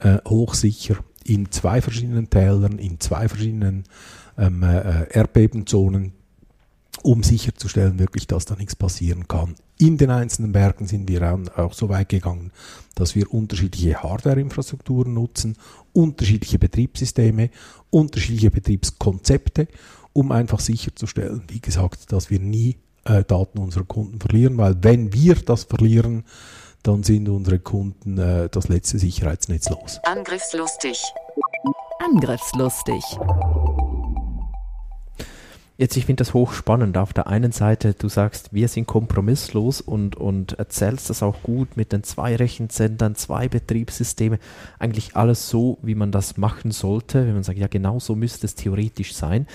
äh, 0.00 0.18
hochsicher 0.26 0.96
in 1.24 1.50
zwei 1.50 1.82
verschiedenen 1.82 2.30
Tälern, 2.30 2.78
in 2.78 2.98
zwei 3.00 3.28
verschiedenen 3.28 3.84
ähm, 4.38 4.62
äh, 4.62 5.06
Erdbebenzonen, 5.10 6.12
um 7.02 7.22
sicherzustellen, 7.22 7.98
wirklich, 7.98 8.26
dass 8.26 8.44
da 8.44 8.54
nichts 8.56 8.76
passieren 8.76 9.28
kann. 9.28 9.54
In 9.78 9.96
den 9.96 10.10
einzelnen 10.10 10.52
Bergen 10.52 10.86
sind 10.86 11.08
wir 11.08 11.38
auch 11.56 11.72
so 11.72 11.88
weit 11.88 12.08
gegangen, 12.08 12.52
dass 12.94 13.14
wir 13.14 13.32
unterschiedliche 13.32 14.02
Hardware-Infrastrukturen 14.02 15.14
nutzen, 15.14 15.56
unterschiedliche 15.92 16.58
Betriebssysteme, 16.58 17.50
unterschiedliche 17.90 18.50
Betriebskonzepte, 18.50 19.68
um 20.12 20.32
einfach 20.32 20.60
sicherzustellen, 20.60 21.44
wie 21.48 21.60
gesagt, 21.60 22.12
dass 22.12 22.30
wir 22.30 22.40
nie 22.40 22.76
äh, 23.04 23.22
Daten 23.24 23.58
unserer 23.58 23.84
Kunden 23.84 24.20
verlieren, 24.20 24.58
weil 24.58 24.76
wenn 24.82 25.12
wir 25.12 25.36
das 25.36 25.64
verlieren, 25.64 26.24
dann 26.82 27.02
sind 27.02 27.28
unsere 27.28 27.58
Kunden 27.58 28.18
äh, 28.18 28.48
das 28.48 28.68
letzte 28.68 28.98
Sicherheitsnetz 28.98 29.68
los. 29.68 30.00
Angriffslustig. 30.04 31.00
Angriffslustig. 32.00 33.04
Jetzt, 35.80 35.96
ich 35.96 36.06
finde 36.06 36.22
das 36.22 36.34
hochspannend. 36.34 36.98
Auf 36.98 37.12
der 37.12 37.28
einen 37.28 37.52
Seite, 37.52 37.94
du 37.94 38.08
sagst, 38.08 38.52
wir 38.52 38.66
sind 38.66 38.88
kompromisslos 38.88 39.80
und, 39.80 40.16
und 40.16 40.54
erzählst 40.54 41.08
das 41.08 41.22
auch 41.22 41.40
gut 41.44 41.76
mit 41.76 41.92
den 41.92 42.02
zwei 42.02 42.34
Rechenzentren, 42.34 43.14
zwei 43.14 43.46
Betriebssysteme. 43.48 44.40
Eigentlich 44.80 45.14
alles 45.14 45.48
so, 45.48 45.78
wie 45.82 45.94
man 45.94 46.10
das 46.10 46.36
machen 46.36 46.72
sollte, 46.72 47.24
wenn 47.24 47.34
man 47.34 47.44
sagt, 47.44 47.58
ja, 47.58 47.68
genau 47.68 48.00
so 48.00 48.16
müsste 48.16 48.46
es 48.46 48.56
theoretisch 48.56 49.14
sein. 49.14 49.46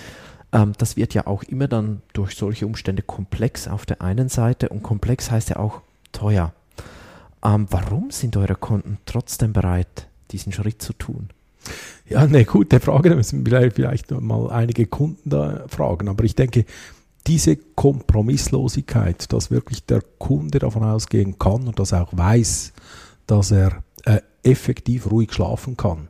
Ähm, 0.54 0.72
das 0.78 0.96
wird 0.96 1.14
ja 1.14 1.28
auch 1.28 1.44
immer 1.44 1.68
dann 1.68 2.02
durch 2.14 2.38
solche 2.38 2.66
Umstände 2.66 3.02
komplex 3.02 3.68
auf 3.68 3.86
der 3.86 4.02
einen 4.02 4.30
Seite 4.30 4.70
und 4.70 4.82
komplex 4.82 5.30
heißt 5.30 5.50
ja 5.50 5.58
auch 5.58 5.82
teuer. 6.14 6.54
Ähm, 7.44 7.68
warum 7.70 8.12
sind 8.12 8.38
eure 8.38 8.56
Kunden 8.56 8.98
trotzdem 9.06 9.52
bereit, 9.52 10.08
diesen 10.32 10.54
Schritt 10.54 10.82
zu 10.82 10.94
tun? 10.94 11.32
Ja, 12.10 12.20
eine 12.20 12.46
gute 12.46 12.80
Frage. 12.80 13.10
Da 13.10 13.16
müssen 13.16 13.46
wir 13.46 13.72
vielleicht 13.72 14.12
noch 14.12 14.22
mal 14.22 14.52
einige 14.52 14.86
Kunden 14.86 15.30
da 15.30 15.66
fragen. 15.68 16.10
Aber 16.10 16.24
ich 16.24 16.36
denke, 16.36 16.66
diese 17.28 17.56
Kompromisslosigkeit, 17.56 19.32
dass 19.32 19.52
wirklich 19.52 19.86
der 19.86 20.02
Kunde 20.18 20.60
davon 20.60 20.84
ausgehen 20.84 21.40
kann 21.40 21.68
und 21.68 21.80
das 21.80 21.94
auch 21.94 22.10
weiß, 22.12 22.74
dass 23.28 23.52
er 23.52 23.84
äh, 24.06 24.20
effektiv 24.44 25.10
ruhig 25.10 25.32
schlafen 25.32 25.78
kann, 25.78 26.10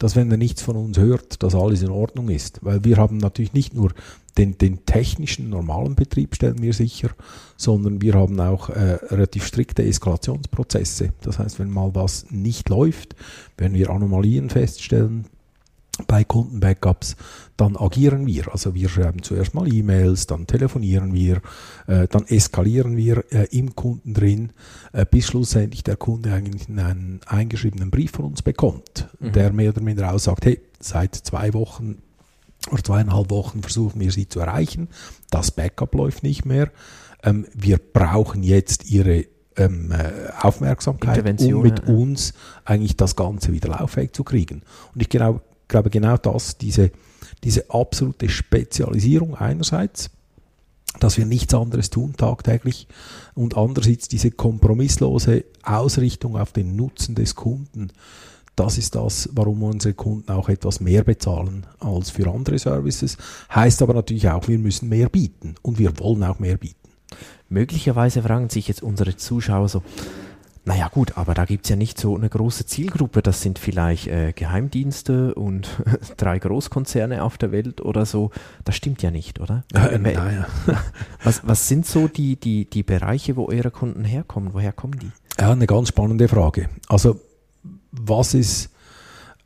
dass 0.00 0.16
wenn 0.16 0.30
er 0.30 0.38
nichts 0.38 0.62
von 0.62 0.76
uns 0.76 0.98
hört, 0.98 1.42
dass 1.42 1.54
alles 1.54 1.82
in 1.82 1.90
Ordnung 1.90 2.30
ist. 2.30 2.64
Weil 2.64 2.82
wir 2.84 2.96
haben 2.96 3.18
natürlich 3.18 3.52
nicht 3.52 3.74
nur 3.74 3.92
den, 4.38 4.56
den 4.56 4.86
technischen, 4.86 5.50
normalen 5.50 5.94
Betrieb, 5.94 6.34
stellen 6.34 6.62
wir 6.62 6.72
sicher, 6.72 7.10
sondern 7.58 8.00
wir 8.00 8.14
haben 8.14 8.40
auch 8.40 8.70
äh, 8.70 8.98
relativ 9.10 9.44
strikte 9.44 9.84
Eskalationsprozesse. 9.84 11.12
Das 11.20 11.38
heißt, 11.38 11.58
wenn 11.58 11.70
mal 11.70 11.94
was 11.94 12.30
nicht 12.30 12.70
läuft, 12.70 13.14
wenn 13.58 13.74
wir 13.74 13.90
Anomalien 13.90 14.48
feststellen, 14.48 15.26
bei 16.06 16.24
Kundenbackups, 16.24 17.16
dann 17.56 17.76
agieren 17.76 18.26
wir. 18.26 18.50
Also 18.52 18.74
wir 18.74 18.88
schreiben 18.88 19.22
zuerst 19.22 19.54
mal 19.54 19.72
E-Mails, 19.72 20.26
dann 20.26 20.46
telefonieren 20.46 21.12
wir, 21.12 21.42
äh, 21.86 22.06
dann 22.08 22.26
eskalieren 22.26 22.96
wir 22.96 23.24
äh, 23.30 23.46
im 23.50 23.74
Kunden 23.74 24.14
drin, 24.14 24.52
äh, 24.92 25.04
bis 25.04 25.26
schlussendlich 25.26 25.84
der 25.84 25.96
Kunde 25.96 26.32
eigentlich 26.32 26.68
einen 26.68 27.20
eingeschriebenen 27.26 27.90
Brief 27.90 28.12
von 28.12 28.24
uns 28.26 28.42
bekommt, 28.42 29.08
mhm. 29.18 29.32
der 29.32 29.52
mehr 29.52 29.70
oder 29.70 29.82
minder 29.82 30.12
aussagt, 30.12 30.46
hey, 30.46 30.60
seit 30.78 31.14
zwei 31.14 31.52
Wochen 31.52 31.98
oder 32.70 32.82
zweieinhalb 32.82 33.30
Wochen 33.30 33.62
versuchen 33.62 34.00
wir 34.00 34.12
sie 34.12 34.28
zu 34.28 34.40
erreichen, 34.40 34.88
das 35.30 35.50
Backup 35.50 35.94
läuft 35.94 36.22
nicht 36.22 36.44
mehr, 36.44 36.70
ähm, 37.22 37.46
wir 37.54 37.78
brauchen 37.78 38.42
jetzt 38.42 38.90
ihre 38.90 39.26
ähm, 39.56 39.92
äh, 39.92 40.30
Aufmerksamkeit, 40.40 41.40
um 41.40 41.62
mit 41.62 41.86
uns 41.86 42.34
eigentlich 42.64 42.96
das 42.96 43.16
Ganze 43.16 43.52
wieder 43.52 43.70
lauffähig 43.70 44.14
zu 44.14 44.24
kriegen. 44.24 44.62
Und 44.94 45.02
ich 45.02 45.08
genau, 45.08 45.40
glaube 45.70 45.88
genau 45.88 46.18
das, 46.18 46.58
diese, 46.58 46.90
diese 47.42 47.70
absolute 47.70 48.28
Spezialisierung 48.28 49.34
einerseits, 49.34 50.10
dass 50.98 51.16
wir 51.16 51.24
nichts 51.24 51.54
anderes 51.54 51.88
tun 51.88 52.14
tagtäglich 52.16 52.88
und 53.34 53.56
andererseits 53.56 54.08
diese 54.08 54.30
kompromisslose 54.30 55.44
Ausrichtung 55.62 56.36
auf 56.36 56.52
den 56.52 56.76
Nutzen 56.76 57.14
des 57.14 57.36
Kunden. 57.36 57.92
Das 58.56 58.76
ist 58.76 58.94
das, 58.94 59.30
warum 59.32 59.62
unsere 59.62 59.94
Kunden 59.94 60.30
auch 60.30 60.48
etwas 60.48 60.80
mehr 60.80 61.04
bezahlen 61.04 61.66
als 61.78 62.10
für 62.10 62.30
andere 62.30 62.58
Services. 62.58 63.16
Heißt 63.54 63.80
aber 63.80 63.94
natürlich 63.94 64.28
auch, 64.28 64.48
wir 64.48 64.58
müssen 64.58 64.88
mehr 64.88 65.08
bieten 65.08 65.54
und 65.62 65.78
wir 65.78 65.98
wollen 65.98 66.24
auch 66.24 66.40
mehr 66.40 66.58
bieten. 66.58 66.76
Möglicherweise 67.48 68.22
fragen 68.22 68.50
sich 68.50 68.68
jetzt 68.68 68.82
unsere 68.82 69.16
Zuschauer 69.16 69.68
so, 69.68 69.82
naja 70.64 70.88
gut, 70.88 71.16
aber 71.16 71.34
da 71.34 71.46
gibt 71.46 71.64
es 71.64 71.70
ja 71.70 71.76
nicht 71.76 71.98
so 71.98 72.16
eine 72.16 72.28
große 72.28 72.66
Zielgruppe. 72.66 73.22
Das 73.22 73.40
sind 73.40 73.58
vielleicht 73.58 74.08
äh, 74.08 74.32
Geheimdienste 74.32 75.34
und 75.34 75.68
drei 76.16 76.38
Großkonzerne 76.38 77.22
auf 77.24 77.38
der 77.38 77.50
Welt 77.50 77.80
oder 77.80 78.04
so. 78.04 78.30
Das 78.64 78.76
stimmt 78.76 79.02
ja 79.02 79.10
nicht, 79.10 79.40
oder? 79.40 79.64
Äh, 79.74 79.98
naja. 79.98 80.46
was, 81.24 81.46
was 81.46 81.66
sind 81.66 81.86
so 81.86 82.08
die, 82.08 82.36
die, 82.36 82.68
die 82.68 82.82
Bereiche, 82.82 83.36
wo 83.36 83.48
eure 83.48 83.70
Kunden 83.70 84.04
herkommen? 84.04 84.52
Woher 84.52 84.72
kommen 84.72 84.98
die? 84.98 85.10
Ja, 85.38 85.52
eine 85.52 85.66
ganz 85.66 85.88
spannende 85.88 86.28
Frage. 86.28 86.68
Also 86.88 87.20
was 87.92 88.34
es 88.34 88.70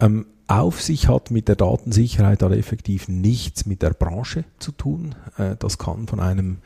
ähm, 0.01 0.27
auf 0.47 0.83
sich 0.83 1.09
hat 1.09 1.31
mit 1.31 1.49
der 1.49 1.57
Datensicherheit, 1.57 2.43
hat 2.43 2.53
effektiv 2.53 3.09
nichts 3.09 3.67
mit 3.67 3.83
der 3.83 3.91
Branche 3.91 4.45
zu 4.59 4.73
tun. 4.73 5.15
Äh, 5.39 5.57
das 5.59 5.79
kann 5.79 6.07
von 6.07 6.21
einem 6.21 6.59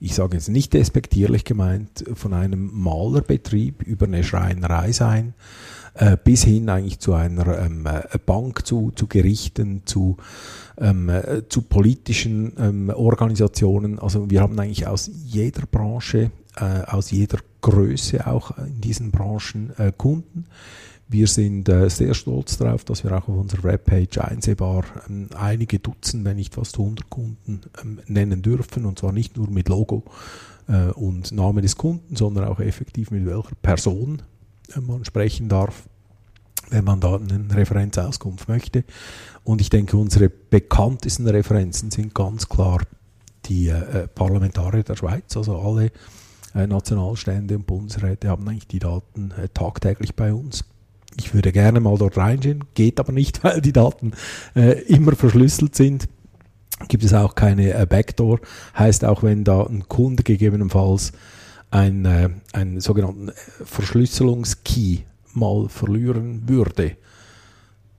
ich 0.00 0.14
sage 0.14 0.36
jetzt 0.36 0.48
nicht 0.48 0.72
despektierlich 0.72 1.44
gemeint, 1.44 2.04
von 2.14 2.32
einem 2.32 2.70
Malerbetrieb 2.72 3.82
über 3.82 4.06
eine 4.06 4.24
Schreinerei 4.24 4.92
sein, 4.92 5.34
äh, 5.94 6.16
bis 6.22 6.44
hin 6.44 6.70
eigentlich 6.70 7.00
zu 7.00 7.12
einer 7.12 7.58
ähm, 7.58 7.86
äh, 7.86 8.18
Bank, 8.24 8.66
zu, 8.66 8.92
zu 8.96 9.06
Gerichten, 9.06 9.82
zu, 9.84 10.16
ähm, 10.78 11.10
äh, 11.10 11.42
zu 11.48 11.62
politischen 11.62 12.52
ähm, 12.58 12.90
Organisationen. 12.90 13.98
Also 13.98 14.30
wir 14.30 14.40
haben 14.40 14.58
eigentlich 14.58 14.86
aus 14.86 15.10
jeder 15.24 15.66
Branche, 15.66 16.30
aus 16.86 17.12
jeder 17.12 17.38
Größe 17.60 18.26
auch 18.26 18.58
in 18.58 18.80
diesen 18.80 19.12
Branchen 19.12 19.72
Kunden. 19.96 20.46
Wir 21.12 21.26
sind 21.26 21.68
äh, 21.68 21.90
sehr 21.90 22.14
stolz 22.14 22.56
darauf, 22.56 22.84
dass 22.84 23.02
wir 23.02 23.10
auch 23.10 23.28
auf 23.28 23.36
unserer 23.36 23.64
Webpage 23.64 24.18
einsehbar 24.18 24.84
ähm, 25.08 25.28
einige 25.34 25.80
Dutzend, 25.80 26.24
wenn 26.24 26.36
nicht 26.36 26.54
fast 26.54 26.78
100 26.78 27.10
Kunden 27.10 27.62
ähm, 27.82 27.98
nennen 28.06 28.42
dürfen. 28.42 28.84
Und 28.84 29.00
zwar 29.00 29.10
nicht 29.10 29.36
nur 29.36 29.50
mit 29.50 29.68
Logo 29.68 30.04
äh, 30.68 30.90
und 30.92 31.32
Name 31.32 31.62
des 31.62 31.76
Kunden, 31.76 32.14
sondern 32.14 32.44
auch 32.44 32.60
effektiv 32.60 33.10
mit 33.10 33.26
welcher 33.26 33.56
Person 33.60 34.22
äh, 34.76 34.78
man 34.78 35.04
sprechen 35.04 35.48
darf, 35.48 35.88
wenn 36.68 36.84
man 36.84 37.00
da 37.00 37.16
eine 37.16 37.56
Referenzauskunft 37.56 38.48
möchte. 38.48 38.84
Und 39.42 39.60
ich 39.60 39.68
denke, 39.68 39.96
unsere 39.96 40.28
bekanntesten 40.28 41.26
Referenzen 41.26 41.90
sind 41.90 42.14
ganz 42.14 42.48
klar 42.48 42.82
die 43.46 43.72
Parlamentarier 44.14 44.84
der 44.84 44.94
Schweiz, 44.94 45.36
also 45.36 45.58
alle 45.58 45.90
Nationalstände 46.54 47.56
und 47.56 47.66
Bundesräte 47.66 48.28
haben 48.28 48.46
eigentlich 48.46 48.68
die 48.68 48.78
Daten 48.78 49.32
tagtäglich 49.54 50.14
bei 50.14 50.32
uns. 50.32 50.62
Ich 51.16 51.34
würde 51.34 51.52
gerne 51.52 51.80
mal 51.80 51.98
dort 51.98 52.16
reinschauen, 52.16 52.64
geht 52.74 53.00
aber 53.00 53.12
nicht, 53.12 53.42
weil 53.44 53.60
die 53.60 53.72
Daten 53.72 54.12
äh, 54.54 54.82
immer 54.82 55.14
verschlüsselt 55.14 55.74
sind. 55.74 56.08
Gibt 56.88 57.04
es 57.04 57.12
auch 57.12 57.34
keine 57.34 57.74
äh, 57.74 57.86
Backdoor. 57.86 58.40
Heißt 58.78 59.04
auch, 59.04 59.22
wenn 59.22 59.44
da 59.44 59.64
ein 59.64 59.86
Kunde 59.88 60.22
gegebenenfalls 60.22 61.12
ein, 61.70 62.04
äh, 62.04 62.30
einen 62.52 62.80
sogenannten 62.80 63.28
äh, 63.28 63.32
Verschlüsselungskey 63.64 65.04
mal 65.34 65.68
verlieren 65.68 66.48
würde, 66.48 66.96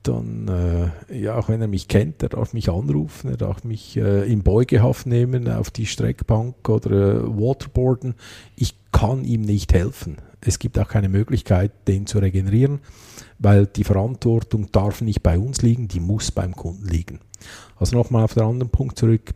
dann, 0.03 0.47
äh, 0.47 1.19
ja, 1.19 1.37
auch 1.37 1.49
wenn 1.49 1.61
er 1.61 1.67
mich 1.67 1.87
kennt, 1.87 2.23
er 2.23 2.29
darf 2.29 2.53
mich 2.53 2.69
anrufen, 2.69 3.29
er 3.29 3.37
darf 3.37 3.63
mich 3.63 3.97
äh, 3.97 4.23
in 4.31 4.41
Beugehaft 4.41 5.05
nehmen, 5.05 5.47
auf 5.47 5.69
die 5.69 5.85
Streckbank 5.85 6.67
oder 6.69 6.91
äh, 6.91 7.21
Waterboarden. 7.23 8.15
Ich 8.55 8.75
kann 8.91 9.23
ihm 9.23 9.41
nicht 9.41 9.73
helfen. 9.73 10.17
Es 10.43 10.59
gibt 10.59 10.77
auch 10.79 10.87
keine 10.87 11.09
Möglichkeit, 11.09 11.71
den 11.87 12.07
zu 12.07 12.19
regenerieren, 12.19 12.79
weil 13.39 13.67
die 13.67 13.83
Verantwortung 13.83 14.71
darf 14.71 15.01
nicht 15.01 15.23
bei 15.23 15.37
uns 15.37 15.61
liegen, 15.61 15.87
die 15.87 15.99
muss 15.99 16.31
beim 16.31 16.55
Kunden 16.55 16.87
liegen. 16.87 17.19
Also 17.77 17.95
nochmal 17.95 18.23
auf 18.23 18.33
den 18.33 18.43
anderen 18.43 18.71
Punkt 18.71 18.97
zurück 18.97 19.33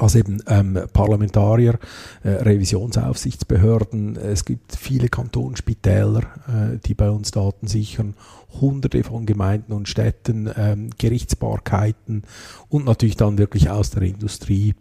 als 0.00 0.14
eben 0.14 0.42
ähm, 0.46 0.78
Parlamentarier, 0.92 1.78
äh, 2.22 2.30
Revisionsaufsichtsbehörden. 2.30 4.16
Es 4.16 4.44
gibt 4.44 4.74
viele 4.74 5.08
Kantonsspitäler, 5.08 6.22
äh, 6.48 6.78
die 6.84 6.94
bei 6.94 7.10
uns 7.10 7.30
Daten 7.30 7.66
sichern, 7.66 8.14
hunderte 8.60 9.04
von 9.04 9.26
Gemeinden 9.26 9.72
und 9.72 9.88
Städten, 9.88 10.50
ähm, 10.56 10.90
Gerichtsbarkeiten 10.96 12.22
und 12.68 12.86
natürlich 12.86 13.16
dann 13.16 13.38
wirklich 13.38 13.68
aus 13.68 13.90
der 13.90 14.02
Industrie 14.02 14.74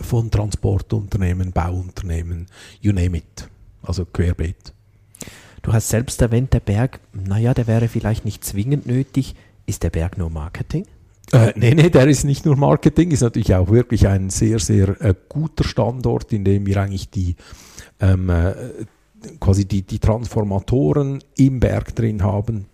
von 0.00 0.30
Transportunternehmen, 0.30 1.52
Bauunternehmen, 1.52 2.46
you 2.80 2.92
name 2.92 3.16
it, 3.18 3.48
also 3.86 4.04
querbeet. 4.04 4.72
Du 5.62 5.72
hast 5.72 5.88
selbst 5.88 6.20
erwähnt, 6.20 6.52
der 6.52 6.60
Berg, 6.60 7.00
naja, 7.12 7.54
der 7.54 7.66
wäre 7.66 7.88
vielleicht 7.88 8.24
nicht 8.24 8.44
zwingend 8.44 8.86
nötig. 8.86 9.34
Ist 9.66 9.82
der 9.82 9.90
Berg 9.90 10.18
nur 10.18 10.28
Marketing? 10.28 10.86
Äh, 11.32 11.52
nee, 11.56 11.74
nee, 11.74 11.88
der 11.88 12.06
ist 12.06 12.24
nicht 12.24 12.44
nur 12.44 12.56
Marketing, 12.56 13.10
ist 13.10 13.22
natürlich 13.22 13.54
auch 13.54 13.70
wirklich 13.70 14.06
ein 14.06 14.28
sehr, 14.28 14.58
sehr 14.58 15.00
äh, 15.00 15.14
guter 15.28 15.64
Standort, 15.64 16.32
in 16.32 16.44
dem 16.44 16.66
wir 16.66 16.76
eigentlich 16.82 17.08
die 17.08 17.36
ähm, 18.00 18.28
äh, 18.28 18.54
quasi 19.40 19.64
die, 19.64 19.82
die 19.82 19.98
Transformatoren 19.98 21.24
im 21.36 21.60
Berg 21.60 21.94
drin 21.94 22.22
haben. 22.22 22.66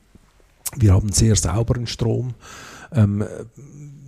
Wir 0.76 0.92
haben 0.92 1.12
sehr 1.12 1.36
sauberen 1.36 1.86
Strom. 1.86 2.34
Ähm, 2.92 3.24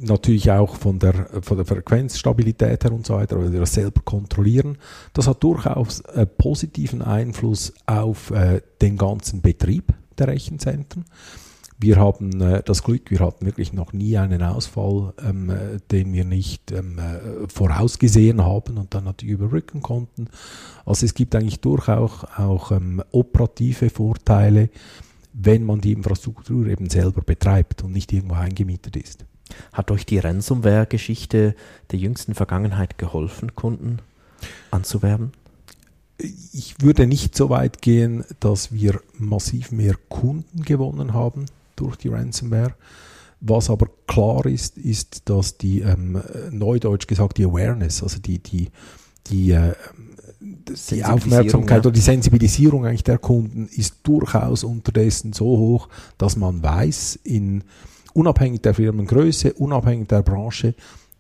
natürlich 0.02 0.50
auch 0.50 0.76
von 0.76 0.98
der, 0.98 1.28
von 1.42 1.56
der 1.56 1.66
Frequenzstabilität 1.66 2.84
her 2.84 2.92
und 2.92 3.06
so 3.06 3.14
weiter, 3.14 3.38
weil 3.38 3.52
wir 3.52 3.60
das 3.60 3.74
selber 3.74 4.00
kontrollieren. 4.04 4.78
Das 5.12 5.26
hat 5.26 5.42
durchaus 5.42 6.00
äh, 6.00 6.26
positiven 6.26 7.02
Einfluss 7.02 7.72
auf 7.86 8.30
äh, 8.30 8.60
den 8.80 8.96
ganzen 8.96 9.40
Betrieb 9.40 9.94
der 10.18 10.28
Rechenzentren. 10.28 11.04
Wir 11.78 11.96
haben 11.96 12.40
äh, 12.40 12.62
das 12.64 12.84
Glück, 12.84 13.10
wir 13.10 13.18
hatten 13.20 13.44
wirklich 13.44 13.72
noch 13.72 13.92
nie 13.92 14.16
einen 14.16 14.42
Ausfall, 14.42 15.14
ähm, 15.24 15.50
äh, 15.50 15.78
den 15.90 16.12
wir 16.12 16.24
nicht 16.24 16.70
ähm, 16.70 16.98
äh, 16.98 17.48
vorausgesehen 17.48 18.44
haben 18.44 18.78
und 18.78 18.94
dann 18.94 19.04
natürlich 19.04 19.34
überbrücken 19.34 19.82
konnten. 19.82 20.28
Also 20.84 21.06
es 21.06 21.14
gibt 21.14 21.34
eigentlich 21.34 21.60
durchaus 21.60 22.24
auch 22.36 22.70
ähm, 22.70 23.02
operative 23.10 23.90
Vorteile, 23.90 24.70
wenn 25.32 25.64
man 25.64 25.80
die 25.80 25.92
Infrastruktur 25.92 26.66
eben 26.66 26.88
selber 26.88 27.22
betreibt 27.22 27.82
und 27.82 27.92
nicht 27.92 28.12
irgendwo 28.12 28.34
eingemietet 28.34 28.96
ist. 28.96 29.24
Hat 29.72 29.90
euch 29.90 30.06
die 30.06 30.18
Ransomware-Geschichte 30.18 31.54
der 31.90 31.98
jüngsten 31.98 32.34
Vergangenheit 32.34 32.98
geholfen, 32.98 33.54
Kunden 33.54 33.98
anzuwerben? 34.70 35.32
Ich 36.18 36.76
würde 36.80 37.06
nicht 37.06 37.36
so 37.36 37.50
weit 37.50 37.82
gehen, 37.82 38.24
dass 38.40 38.72
wir 38.72 39.00
massiv 39.18 39.72
mehr 39.72 39.94
Kunden 40.08 40.62
gewonnen 40.62 41.14
haben 41.14 41.46
durch 41.76 41.96
die 41.96 42.08
Ransomware. 42.08 42.74
Was 43.40 43.70
aber 43.70 43.88
klar 44.06 44.46
ist, 44.46 44.78
ist, 44.78 45.28
dass 45.28 45.58
die, 45.58 45.80
ähm, 45.80 46.22
neudeutsch 46.50 47.08
gesagt, 47.08 47.38
die 47.38 47.44
Awareness, 47.44 48.02
also 48.02 48.20
die, 48.20 48.38
die, 48.38 48.68
die, 49.26 49.50
äh, 49.50 49.72
die 50.90 51.04
Aufmerksamkeit 51.04 51.78
ja. 51.78 51.80
oder 51.80 51.90
die 51.90 52.00
Sensibilisierung 52.00 52.86
eigentlich 52.86 53.02
der 53.02 53.18
Kunden 53.18 53.66
ist 53.66 53.96
durchaus 54.04 54.62
unterdessen 54.62 55.32
so 55.32 55.46
hoch, 55.46 55.88
dass 56.18 56.36
man 56.36 56.62
weiß, 56.62 57.18
in, 57.24 57.64
unabhängig 58.14 58.62
der 58.62 58.74
Firmengröße, 58.74 59.54
unabhängig 59.54 60.08
der 60.08 60.22
Branche, 60.22 60.74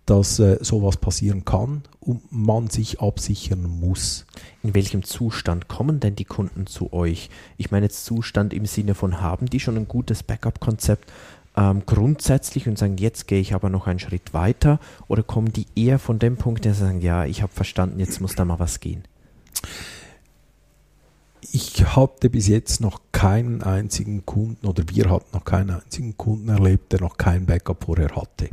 dass 0.06 0.38
äh, 0.38 0.58
sowas 0.60 0.96
passieren 0.96 1.44
kann 1.44 1.82
und 2.00 2.22
man 2.30 2.68
sich 2.68 3.00
absichern 3.00 3.62
muss. 3.62 4.26
In 4.62 4.74
welchem 4.74 5.04
Zustand 5.04 5.68
kommen 5.68 6.00
denn 6.00 6.16
die 6.16 6.24
Kunden 6.24 6.66
zu 6.66 6.92
euch? 6.92 7.30
Ich 7.56 7.70
meine 7.70 7.86
jetzt 7.86 8.04
Zustand 8.04 8.52
im 8.52 8.66
Sinne 8.66 8.94
von, 8.94 9.20
haben 9.20 9.46
die 9.46 9.60
schon 9.60 9.76
ein 9.76 9.88
gutes 9.88 10.22
Backup-Konzept 10.22 11.12
ähm, 11.56 11.82
grundsätzlich 11.86 12.66
und 12.66 12.78
sagen, 12.78 12.96
jetzt 12.96 13.28
gehe 13.28 13.40
ich 13.40 13.54
aber 13.54 13.68
noch 13.68 13.86
einen 13.86 13.98
Schritt 13.98 14.34
weiter? 14.34 14.80
Oder 15.06 15.22
kommen 15.22 15.52
die 15.52 15.66
eher 15.76 15.98
von 15.98 16.18
dem 16.18 16.36
Punkt, 16.36 16.64
der 16.64 16.74
sagen, 16.74 17.00
ja, 17.00 17.24
ich 17.24 17.42
habe 17.42 17.52
verstanden, 17.52 18.00
jetzt 18.00 18.20
muss 18.20 18.34
da 18.34 18.44
mal 18.44 18.58
was 18.58 18.80
gehen? 18.80 19.04
Ich 21.50 21.84
hatte 21.96 22.30
bis 22.30 22.46
jetzt 22.46 22.80
noch 22.80 23.00
keinen 23.10 23.62
einzigen 23.62 24.24
Kunden 24.24 24.66
oder 24.66 24.84
wir 24.88 25.10
hatten 25.10 25.26
noch 25.32 25.44
keinen 25.44 25.70
einzigen 25.70 26.16
Kunden 26.16 26.48
erlebt, 26.48 26.92
der 26.92 27.00
noch 27.00 27.16
kein 27.16 27.46
Backup 27.46 27.84
vorher 27.84 28.14
hatte. 28.14 28.48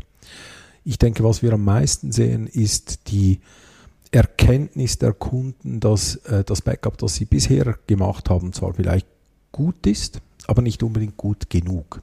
Ich 0.83 0.97
denke, 0.97 1.23
was 1.23 1.43
wir 1.43 1.53
am 1.53 1.63
meisten 1.63 2.11
sehen, 2.11 2.47
ist 2.47 3.11
die 3.11 3.41
Erkenntnis 4.11 4.97
der 4.97 5.13
Kunden, 5.13 5.79
dass 5.79 6.15
äh, 6.15 6.43
das 6.43 6.61
Backup, 6.61 6.97
das 6.97 7.15
sie 7.15 7.25
bisher 7.25 7.77
gemacht 7.85 8.29
haben, 8.29 8.53
zwar 8.53 8.73
vielleicht 8.73 9.05
gut 9.51 9.85
ist, 9.85 10.19
aber 10.47 10.63
nicht 10.63 10.81
unbedingt 10.81 11.15
gut 11.15 11.49
genug. 11.49 12.01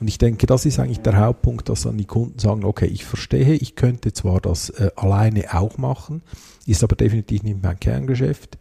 Und 0.00 0.08
ich 0.08 0.16
denke, 0.16 0.46
das 0.46 0.64
ist 0.64 0.78
eigentlich 0.78 1.00
der 1.00 1.16
Hauptpunkt, 1.16 1.68
dass 1.68 1.82
dann 1.82 1.98
die 1.98 2.06
Kunden 2.06 2.38
sagen, 2.38 2.64
okay, 2.64 2.86
ich 2.86 3.04
verstehe, 3.04 3.54
ich 3.54 3.74
könnte 3.74 4.12
zwar 4.12 4.40
das 4.40 4.70
äh, 4.70 4.90
alleine 4.96 5.52
auch 5.52 5.76
machen, 5.76 6.22
ist 6.66 6.84
aber 6.84 6.96
definitiv 6.96 7.42
nicht 7.42 7.62
mein 7.62 7.78
Kerngeschäft. 7.78 8.58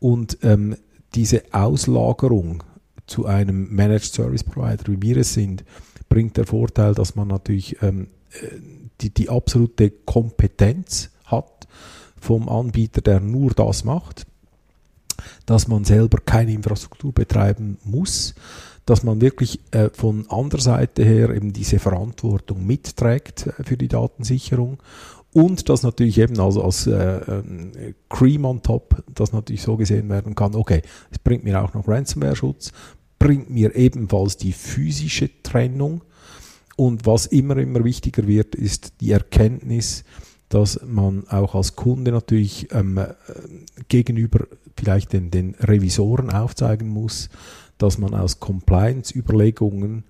Und 0.00 0.38
ähm, 0.42 0.76
diese 1.14 1.42
Auslagerung 1.52 2.64
zu 3.06 3.26
einem 3.26 3.74
Managed 3.74 4.12
Service 4.12 4.44
Provider, 4.44 4.84
wie 4.88 5.02
wir 5.02 5.16
es 5.18 5.34
sind, 5.34 5.64
bringt 6.08 6.36
der 6.36 6.46
Vorteil, 6.46 6.94
dass 6.94 7.14
man 7.14 7.28
natürlich 7.28 7.80
ähm, 7.82 8.08
äh, 8.32 8.58
die, 9.00 9.10
die 9.10 9.28
absolute 9.28 9.90
Kompetenz 9.90 11.10
hat 11.24 11.68
vom 12.20 12.48
Anbieter, 12.48 13.00
der 13.00 13.20
nur 13.20 13.52
das 13.52 13.84
macht, 13.84 14.26
dass 15.46 15.68
man 15.68 15.84
selber 15.84 16.18
keine 16.24 16.52
Infrastruktur 16.52 17.12
betreiben 17.12 17.78
muss, 17.84 18.34
dass 18.86 19.02
man 19.02 19.20
wirklich 19.20 19.60
äh, 19.70 19.90
von 19.90 20.28
anderer 20.30 20.60
Seite 20.60 21.04
her 21.04 21.30
eben 21.30 21.52
diese 21.52 21.78
Verantwortung 21.78 22.66
mitträgt 22.66 23.46
äh, 23.46 23.64
für 23.64 23.76
die 23.76 23.88
Datensicherung 23.88 24.78
und 25.32 25.68
dass 25.68 25.82
natürlich 25.82 26.18
eben 26.18 26.38
also 26.40 26.64
als 26.64 26.86
äh, 26.86 27.18
äh, 27.18 27.94
Cream 28.08 28.44
on 28.44 28.62
top, 28.62 29.04
das 29.14 29.32
natürlich 29.32 29.62
so 29.62 29.76
gesehen 29.76 30.08
werden 30.08 30.34
kann, 30.34 30.54
okay, 30.54 30.82
es 31.10 31.18
bringt 31.18 31.44
mir 31.44 31.62
auch 31.62 31.72
noch 31.72 31.86
Ransomware-Schutz, 31.86 32.72
bringt 33.18 33.48
mir 33.48 33.76
ebenfalls 33.76 34.36
die 34.36 34.52
physische 34.52 35.30
Trennung. 35.42 36.02
Und 36.76 37.06
was 37.06 37.26
immer, 37.26 37.58
immer 37.58 37.84
wichtiger 37.84 38.26
wird, 38.26 38.54
ist 38.54 38.94
die 39.00 39.12
Erkenntnis, 39.12 40.04
dass 40.48 40.80
man 40.84 41.28
auch 41.28 41.54
als 41.54 41.76
Kunde 41.76 42.10
natürlich 42.10 42.72
ähm, 42.72 42.98
äh, 42.98 43.14
gegenüber 43.88 44.46
vielleicht 44.76 45.12
den, 45.12 45.30
den 45.30 45.54
Revisoren 45.60 46.30
aufzeigen 46.30 46.88
muss, 46.88 47.28
dass 47.78 47.98
man 47.98 48.14
aus 48.14 48.40
Compliance-Überlegungen 48.40 50.04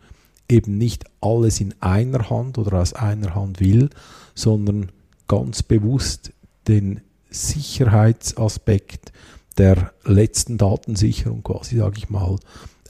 eben 0.49 0.79
nicht 0.79 1.05
alles 1.21 1.61
in 1.61 1.75
einer 1.81 2.31
Hand 2.31 2.57
oder 2.57 2.81
aus 2.81 2.95
einer 2.95 3.35
Hand 3.35 3.61
will, 3.61 3.91
sondern 4.35 4.91
ganz 5.31 5.63
bewusst 5.63 6.33
den 6.67 7.03
Sicherheitsaspekt 7.31 9.13
der 9.59 9.93
letzten 10.03 10.59
Datensicherung 10.59 11.45
quasi, 11.45 11.77
sage 11.77 11.99
ich 11.99 12.11
mal, 12.11 12.35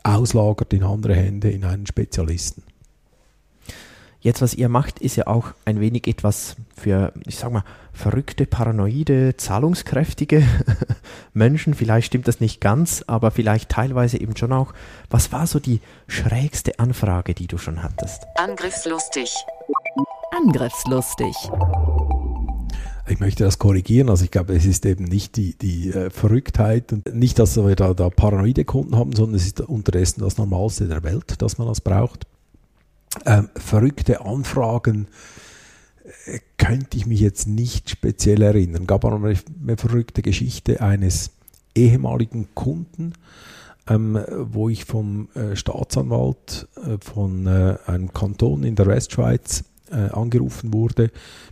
auslagert 0.05 0.72
in 0.72 0.83
andere 0.83 1.14
Hände 1.14 1.50
in 1.50 1.64
einen 1.64 1.87
Spezialisten. 1.87 2.62
Jetzt, 4.22 4.40
was 4.40 4.55
ihr 4.55 4.70
macht, 4.70 5.00
ist 5.00 5.16
ja 5.16 5.26
auch 5.26 5.48
ein 5.66 5.81
wenig 5.81 6.07
etwas 6.07 6.57
für, 6.74 7.12
ich 7.26 7.37
sag 7.37 7.53
mal, 7.53 7.64
verrückte, 7.92 8.46
paranoide, 8.46 9.37
zahlungskräftige 9.37 10.42
Menschen. 11.35 11.74
Vielleicht 11.74 12.07
stimmt 12.07 12.26
das 12.26 12.40
nicht 12.40 12.62
ganz, 12.62 13.05
aber 13.07 13.33
vielleicht 13.33 13.68
teilweise 13.68 14.18
eben 14.18 14.35
schon 14.35 14.55
auch. 14.55 14.72
Was 15.11 15.31
war 15.31 15.46
so 15.46 15.59
die 15.59 15.81
schrägste 16.07 16.79
Anfrage, 16.79 17.35
die 17.35 17.48
du 17.48 17.59
schon 17.59 17.83
hattest? 17.83 18.22
Angriffslustig. 18.37 19.31
Angriffslustig. 20.33 21.35
Ich 23.11 23.20
möchte 23.20 23.44
das 23.44 23.59
korrigieren. 23.59 24.09
Also 24.09 24.25
ich 24.25 24.31
glaube, 24.31 24.55
es 24.55 24.64
ist 24.64 24.87
eben 24.87 25.05
nicht 25.05 25.37
die, 25.37 25.55
die 25.59 25.90
äh, 25.90 26.11
Verrücktheit 26.11 26.92
und 26.92 27.14
nicht, 27.14 27.38
dass 27.38 27.57
wir 27.57 27.77
da, 27.77 27.92
da 27.92 28.09
paranoide 28.09 28.64
Kunden 28.64 28.96
haben, 28.96 29.12
sondern 29.14 29.35
es 29.35 29.46
ist 29.46 29.61
unterdessen 29.61 30.20
das 30.20 30.38
Normalste 30.38 30.87
der 30.87 31.03
Welt, 31.03 31.42
dass 31.42 31.59
man 31.59 31.66
das 31.66 31.81
braucht 31.81 32.27
ähm, 33.27 33.49
verrückte 33.57 34.25
Anfragen 34.25 35.09
äh, 36.27 36.38
könnte 36.59 36.96
ich 36.96 37.07
mich 37.07 37.20
jetzt 37.20 37.46
nicht 37.46 37.90
speziell 37.90 38.42
erinnern. 38.42 38.87
Gab 38.87 39.05
aber 39.05 39.16
eine, 39.16 39.38
eine 39.62 39.77
verrückte 39.77 40.23
Geschichte 40.23 40.81
eines 40.81 41.33
ehemaligen 41.75 42.49
Kunden, 42.55 43.14
ähm, 43.88 44.18
wo 44.38 44.68
ich 44.68 44.85
vom 44.85 45.29
äh, 45.35 45.57
Staatsanwalt 45.57 46.68
äh, 46.77 46.99
von 47.01 47.46
äh, 47.46 47.77
einem 47.87 48.12
Kanton 48.12 48.64
in 48.64 48.77
der 48.77 48.87
Westschweiz 48.87 49.64
angerufen 49.90 50.72
wurde 50.72 51.11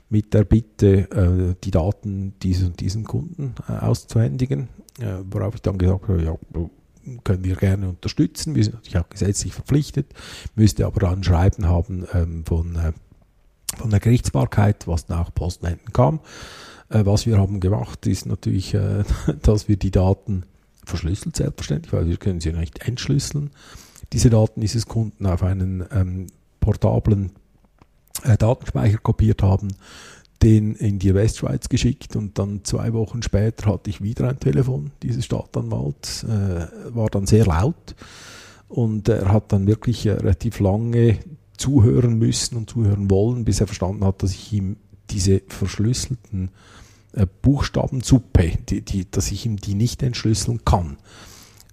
mit 0.09 0.35
der 0.35 0.45
Bitte, 0.45 1.11
äh, 1.11 1.55
die 1.63 1.71
Daten 1.71 2.35
dieses 2.43 2.69
und 2.69 2.81
diesen 2.81 3.05
Kunden 3.05 3.55
auszuhändigen, 3.67 4.69
worauf 5.31 5.55
ich 5.55 5.63
dann 5.63 5.79
gesagt 5.79 6.09
habe, 6.09 6.23
ja, 6.23 6.37
können 7.25 7.45
wir 7.45 7.57
gerne 7.57 7.89
unterstützen. 7.89 8.55
Wir 8.55 8.65
sind 8.65 8.75
natürlich 8.75 8.99
auch 8.99 9.09
gesetzlich 9.09 9.53
verpflichtet, 9.53 10.13
müsste 10.55 10.87
aber 10.87 11.01
dann 11.01 11.25
Schreiben 11.25 11.67
haben 11.67 12.07
ähm, 12.13 12.45
von, 12.45 12.77
äh, 12.77 12.93
von 13.77 13.91
der 13.91 14.01
Gerichtsbarkeit, 14.01 14.87
was 14.87 15.09
nach 15.09 15.33
Postnenten 15.35 15.93
kam. 15.93 16.21
Äh, 16.91 17.05
was 17.07 17.27
wir 17.27 17.39
haben 17.39 17.61
gemacht, 17.61 18.07
ist 18.07 18.27
natürlich, 18.27 18.75
äh, 18.75 19.05
dass 19.43 19.69
wir 19.69 19.77
die 19.77 19.91
Daten 19.91 20.45
verschlüsselt, 20.85 21.37
selbstverständlich, 21.37 21.93
weil 21.93 22.09
wir 22.09 22.17
können 22.17 22.41
sie 22.41 22.53
nicht 22.53 22.87
entschlüsseln. 22.87 23.51
Diese 24.13 24.31
Daten 24.31 24.61
dieses 24.61 24.87
Kunden 24.87 25.27
auf 25.27 25.43
einen 25.43 25.85
ähm, 25.93 26.27
portablen 26.61 27.27
äh, 27.27 27.31
Datenspeicher 28.23 28.99
kopiert 28.99 29.43
haben, 29.43 29.69
den 30.43 30.75
in 30.75 30.99
die 30.99 31.15
Westschweiz 31.15 31.69
geschickt 31.69 32.17
und 32.17 32.39
dann 32.39 32.65
zwei 32.65 32.93
Wochen 32.93 33.23
später 33.23 33.73
hatte 33.73 33.91
ich 33.91 34.03
wieder 34.03 34.29
ein 34.29 34.39
Telefon 34.39 34.93
dieses 35.03 35.25
Stadtanwalts, 35.25 36.25
äh, 36.25 36.67
war 36.95 37.09
dann 37.11 37.27
sehr 37.27 37.47
laut 37.47 37.97
und 38.69 39.09
er 39.09 39.33
hat 39.33 39.53
dann 39.53 39.67
wirklich 39.67 40.07
äh, 40.07 40.13
relativ 40.13 40.61
lange 40.61 41.19
zuhören 41.57 42.19
müssen 42.19 42.57
und 42.57 42.71
zuhören 42.71 43.11
wollen, 43.11 43.45
bis 43.45 43.61
er 43.61 43.67
verstanden 43.67 44.05
hat, 44.05 44.23
dass 44.23 44.33
ich 44.33 44.53
ihm 44.53 44.77
diese 45.11 45.43
verschlüsselten 45.49 46.51
äh, 47.13 47.27
Buchstabensuppe, 47.43 48.53
die, 48.69 48.83
die, 48.83 49.11
dass 49.11 49.33
ich 49.33 49.45
ihm 49.45 49.57
die 49.57 49.75
nicht 49.75 50.03
entschlüsseln 50.03 50.65
kann. 50.65 50.99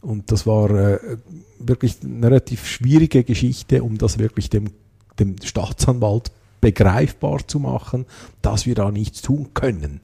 Und 0.02 0.32
das 0.32 0.48
war 0.48 0.70
äh, 0.72 1.18
wirklich 1.60 1.98
eine 2.04 2.28
relativ 2.28 2.66
schwierige 2.66 3.24
Geschichte, 3.24 3.84
um 3.84 3.98
das 3.98 4.18
wirklich 4.18 4.50
dem, 4.50 4.70
dem 5.20 5.36
Staatsanwalt 5.44 6.32
begreifbar 6.62 7.48
zu 7.48 7.60
machen, 7.60 8.06
dass 8.42 8.66
wir 8.66 8.76
da 8.76 8.92
nichts 8.92 9.22
tun 9.22 9.50
können. 9.54 10.02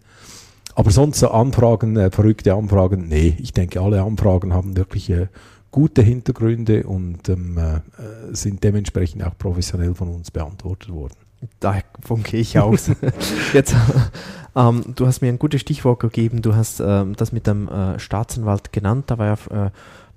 Aber 0.76 0.92
sonst 0.92 1.20
so 1.20 1.30
Anfragen, 1.32 1.98
äh, 1.98 2.12
verrückte 2.12 2.54
Anfragen, 2.54 3.08
nee, 3.08 3.36
ich 3.40 3.52
denke, 3.52 3.82
alle 3.82 4.04
Anfragen 4.04 4.54
haben 4.54 4.78
wirklich 4.78 5.10
äh, 5.10 5.28
gute 5.72 6.02
Hintergründe 6.02 6.84
und 6.84 7.28
ähm, 7.30 7.58
äh, 7.58 7.82
sind 8.34 8.64
dementsprechend 8.64 9.24
auch 9.24 9.38
professionell 9.38 9.96
von 9.96 10.10
uns 10.10 10.32
beantwortet 10.32 10.92
worden. 10.92 11.16
Davon 11.60 12.22
gehe 12.24 12.42
ich 12.42 12.60
aus. 12.60 12.92
Jetzt, 13.54 13.76
ähm, 14.56 14.84
du 14.96 15.08
hast 15.08 15.22
mir 15.22 15.30
ein 15.30 15.40
gutes 15.40 15.62
Stichwort 15.62 16.00
gegeben. 16.00 16.42
Du 16.42 16.56
hast 16.56 16.80
ähm, 16.80 17.16
das 17.16 17.32
mit 17.32 17.48
dem 17.48 17.68
äh, 17.68 17.98
Staatsanwalt 17.98 18.72
genannt. 18.72 19.06
Da 19.08 19.18
war 19.18 19.26
ja 19.26 19.66
äh, 19.66 19.70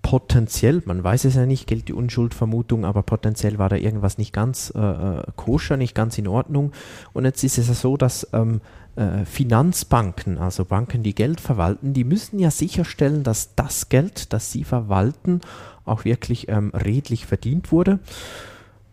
potenziell, 0.04 0.82
man 0.84 1.02
weiß 1.02 1.24
es 1.24 1.34
ja 1.34 1.46
nicht, 1.46 1.66
gilt 1.66 1.88
die 1.88 1.94
Unschuldvermutung, 1.94 2.84
aber 2.84 3.02
potenziell 3.02 3.58
war 3.58 3.70
da 3.70 3.76
irgendwas 3.76 4.18
nicht 4.18 4.34
ganz 4.34 4.70
äh, 4.76 4.78
äh 4.78 5.22
koscher, 5.34 5.78
nicht 5.78 5.94
ganz 5.94 6.18
in 6.18 6.28
Ordnung. 6.28 6.72
Und 7.14 7.24
jetzt 7.24 7.42
ist 7.42 7.56
es 7.56 7.68
ja 7.68 7.74
so, 7.74 7.96
dass 7.96 8.28
ähm, 8.34 8.60
äh, 8.96 9.24
Finanzbanken, 9.24 10.36
also 10.36 10.66
Banken, 10.66 11.02
die 11.02 11.14
Geld 11.14 11.40
verwalten, 11.40 11.94
die 11.94 12.04
müssen 12.04 12.38
ja 12.38 12.50
sicherstellen, 12.50 13.24
dass 13.24 13.54
das 13.54 13.88
Geld, 13.88 14.34
das 14.34 14.52
sie 14.52 14.62
verwalten, 14.62 15.40
auch 15.86 16.04
wirklich 16.04 16.48
ähm, 16.48 16.70
redlich 16.74 17.24
verdient 17.24 17.72
wurde. 17.72 17.98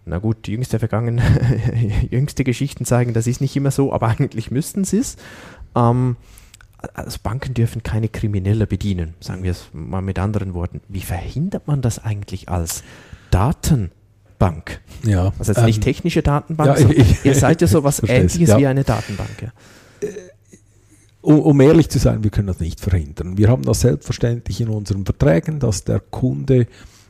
Na 0.05 0.17
gut, 0.17 0.47
die 0.47 0.53
jüngste, 0.53 0.79
vergangen, 0.79 1.21
jüngste 2.09 2.45
Geschichten 2.45 2.85
zeigen, 2.85 3.13
das 3.13 3.27
ist 3.27 3.41
nicht 3.41 3.55
immer 3.57 3.71
so, 3.71 3.91
aber 3.91 4.07
eigentlich 4.17 4.49
müssten 4.49 4.85
sie 4.85 4.99
es. 4.99 5.17
Ähm, 5.75 6.15
also 6.93 7.17
Banken 7.21 7.53
dürfen 7.53 7.83
keine 7.83 8.09
Kriminelle 8.09 8.67
bedienen, 8.67 9.13
sagen 9.19 9.43
wir 9.43 9.51
es 9.51 9.69
mal 9.73 10.01
mit 10.01 10.19
anderen 10.19 10.53
Worten. 10.53 10.81
Wie 10.87 11.01
verhindert 11.01 11.67
man 11.67 11.81
das 11.81 12.03
eigentlich 12.03 12.49
als 12.49 12.83
Datenbank? 13.29 14.81
Ja, 15.03 15.31
also 15.37 15.51
jetzt 15.51 15.63
nicht 15.65 15.77
ähm, 15.77 15.83
technische 15.83 16.21
Datenbank, 16.21 16.79
ja, 16.79 16.89
ich, 16.89 17.17
ihr 17.25 17.35
seid 17.35 17.61
ja 17.61 17.67
so 17.67 17.83
was 17.83 18.01
ähnliches 18.07 18.49
ja. 18.49 18.57
wie 18.57 18.67
eine 18.67 18.83
Datenbank. 18.83 19.41
Ja. 19.41 20.07
Äh, 20.07 20.11
um, 21.21 21.39
um, 21.39 21.61
ehrlich 21.61 21.87
zu 21.89 21.99
sein, 21.99 22.23
wir 22.23 22.31
können 22.31 22.47
das 22.47 22.59
nicht 22.59 22.79
verhindern. 22.79 23.37
Wir 23.37 23.49
haben 23.49 23.61
das 23.61 23.81
selbstverständlich 23.81 24.59
in 24.59 24.69
unseren 24.69 25.05
Verträgen, 25.05 25.59
dass 25.59 25.83
der 25.83 25.99
Kunde 25.99 26.65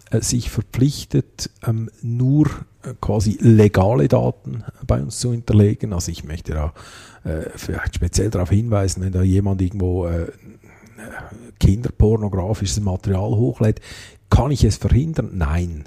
äh, 0.09 0.21
sich 0.21 0.49
verpflichtet, 0.49 1.49
ähm, 1.65 1.89
nur 2.01 2.47
äh, 2.83 2.93
quasi 2.99 3.37
legale 3.39 4.09
Daten 4.09 4.65
bei 4.85 5.01
uns 5.01 5.19
zu 5.19 5.31
hinterlegen. 5.31 5.93
Also 5.93 6.11
ich 6.11 6.25
möchte 6.25 6.53
da 6.53 6.73
äh, 7.23 7.49
vielleicht 7.55 7.95
speziell 7.95 8.29
darauf 8.29 8.49
hinweisen, 8.49 9.03
wenn 9.03 9.11
da 9.11 9.21
jemand 9.21 9.61
irgendwo 9.61 10.07
äh, 10.07 10.27
kinderpornografisches 11.59 12.79
Material 12.81 13.31
hochlädt, 13.31 13.81
kann 14.29 14.51
ich 14.51 14.63
es 14.63 14.77
verhindern? 14.77 15.31
Nein. 15.33 15.83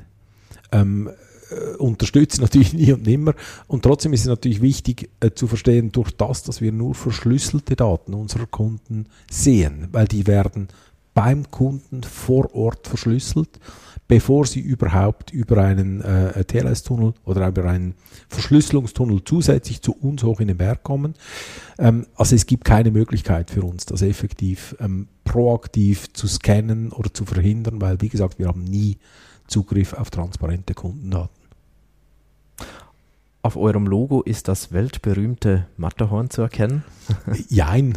Ähm, 0.73 1.11
äh, 1.51 1.77
unterstützen 1.77 2.43
natürlich 2.43 2.73
nie 2.75 2.93
und 2.93 3.07
nimmer. 3.07 3.35
Und 3.67 3.83
trotzdem 3.83 4.13
ist 4.13 4.21
es 4.21 4.27
natürlich 4.27 4.63
wichtig 4.63 5.11
äh, 5.21 5.31
zu 5.31 5.47
verstehen, 5.47 5.93
durch 5.93 6.11
das, 6.13 6.43
dass 6.43 6.61
wir 6.61 6.73
nur 6.73 6.95
verschlüsselte 6.95 7.77
Daten 7.77 8.15
unserer 8.15 8.47
Kunden 8.47 9.07
sehen, 9.31 9.89
weil 9.93 10.07
die 10.07 10.27
werden 10.27 10.69
beim 11.15 11.51
Kunden 11.51 12.03
vor 12.03 12.55
Ort 12.55 12.89
verschlüsselt 12.89 13.61
bevor 14.09 14.47
sie 14.47 14.61
überhaupt 14.61 15.33
über 15.33 15.59
einen 15.59 16.01
äh, 16.03 16.45
TLS-Tunnel 16.45 17.15
oder 17.25 17.49
über 17.49 17.65
einen 17.65 17.95
Verschlüsselungstunnel 18.29 19.23
zusätzlich 19.25 19.83
zu 19.83 19.93
uns 19.93 20.23
hoch 20.23 20.41
in 20.41 20.49
den 20.49 20.57
Berg 20.57 20.83
kommen. 20.83 21.15
Ähm, 21.79 22.07
also 22.17 22.35
es 22.35 22.47
gibt 22.47 22.65
keine 22.65 22.91
Möglichkeit 22.91 23.51
für 23.51 23.63
uns, 23.63 23.87
das 23.87 24.03
effektiv 24.03 24.77
ähm, 24.81 25.09
proaktiv 25.25 26.13
zu 26.13 26.27
scannen 26.27 26.93
oder 26.93 27.13
zu 27.13 27.25
verhindern, 27.25 27.81
weil, 27.81 28.01
wie 28.01 28.09
gesagt, 28.09 28.39
wir 28.39 28.49
haben 28.49 28.65
nie 28.65 28.99
Zugriff 29.47 29.93
auf 29.95 30.11
transparente 30.11 30.75
Kundendaten. 30.75 31.44
Auf 33.45 33.59
eurem 33.59 33.87
Logo 33.87 34.23
ist 34.23 34.49
das 34.49 34.73
weltberühmte 34.73 35.67
Matterhorn 35.77 36.31
zu 36.31 36.41
erkennen. 36.41 36.83
Jein. 37.51 37.93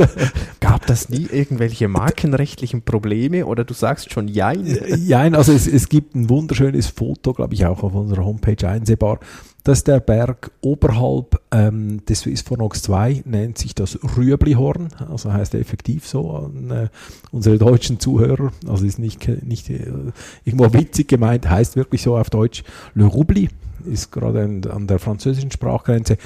Gab 0.60 0.84
das 0.88 1.08
nie 1.08 1.28
irgendwelche 1.30 1.86
markenrechtlichen 1.86 2.82
Probleme 2.82 3.46
oder 3.46 3.62
du 3.62 3.72
sagst 3.72 4.12
schon 4.12 4.26
Jein? 4.26 4.66
Jein, 5.06 5.36
also 5.36 5.52
es, 5.52 5.68
es 5.68 5.88
gibt 5.88 6.16
ein 6.16 6.28
wunderschönes 6.28 6.88
Foto, 6.88 7.34
glaube 7.34 7.54
ich, 7.54 7.66
auch 7.66 7.84
auf 7.84 7.94
unserer 7.94 8.24
Homepage 8.24 8.68
einsehbar. 8.68 9.20
Das 9.62 9.78
ist 9.78 9.86
der 9.86 10.00
Berg 10.00 10.50
oberhalb 10.60 11.40
ähm, 11.52 12.04
des 12.06 12.22
Swissphonox 12.22 12.82
2, 12.82 13.22
nennt 13.26 13.58
sich 13.58 13.76
das 13.76 13.96
Rüeblihorn, 14.16 14.88
also 15.08 15.32
heißt 15.32 15.54
effektiv 15.54 16.08
so 16.08 16.32
an 16.32 16.70
äh, 16.72 16.88
unsere 17.30 17.58
deutschen 17.58 18.00
Zuhörer, 18.00 18.50
also 18.66 18.84
ist 18.84 18.98
nicht, 18.98 19.28
nicht 19.44 19.70
äh, 19.70 19.86
irgendwo 20.44 20.72
witzig 20.72 21.06
gemeint, 21.06 21.48
heißt 21.48 21.76
wirklich 21.76 22.02
so 22.02 22.18
auf 22.18 22.28
Deutsch 22.28 22.64
Le 22.94 23.04
Rubli 23.04 23.50
ist 23.86 24.10
gerade 24.10 24.42
an 24.42 24.86
der 24.86 24.98
französischen 24.98 25.50
Sprachgrenze. 25.50 26.16